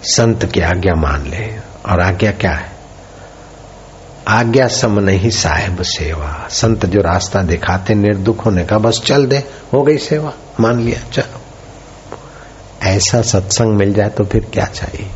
संत 0.04 0.46
की 0.46 0.60
आज्ञा 0.60 0.94
मान 0.96 1.28
ले। 1.28 1.56
और 1.86 2.02
आज्ञा 2.02 2.32
क्या 2.32 2.52
है? 2.52 2.77
आज्ञा 4.28 4.68
सम 4.68 5.00
नहीं 5.00 5.30
साहेब 5.30 5.82
सेवा। 5.82 6.48
संत 6.50 6.86
जो 6.86 7.02
रास्ता 7.02 7.42
दिखाते 7.42 7.96
निर्दुख 7.96 8.46
होने 8.46 8.66
का, 8.66 8.78
बस 8.78 9.02
चल 9.06 9.26
दे, 9.26 9.44
हो 9.74 9.84
गई 9.84 9.98
सेवा। 9.98 10.34
मान 10.60 10.80
लिया, 10.80 11.00
चलो। 11.14 11.42
ऐसा 12.84 13.22
सत्संग 13.22 13.74
मिल 13.74 13.94
जाए 13.94 14.10
तो 14.10 14.26
फिर 14.26 14.48
क्या 14.54 14.66
चाहिए? 14.66 15.10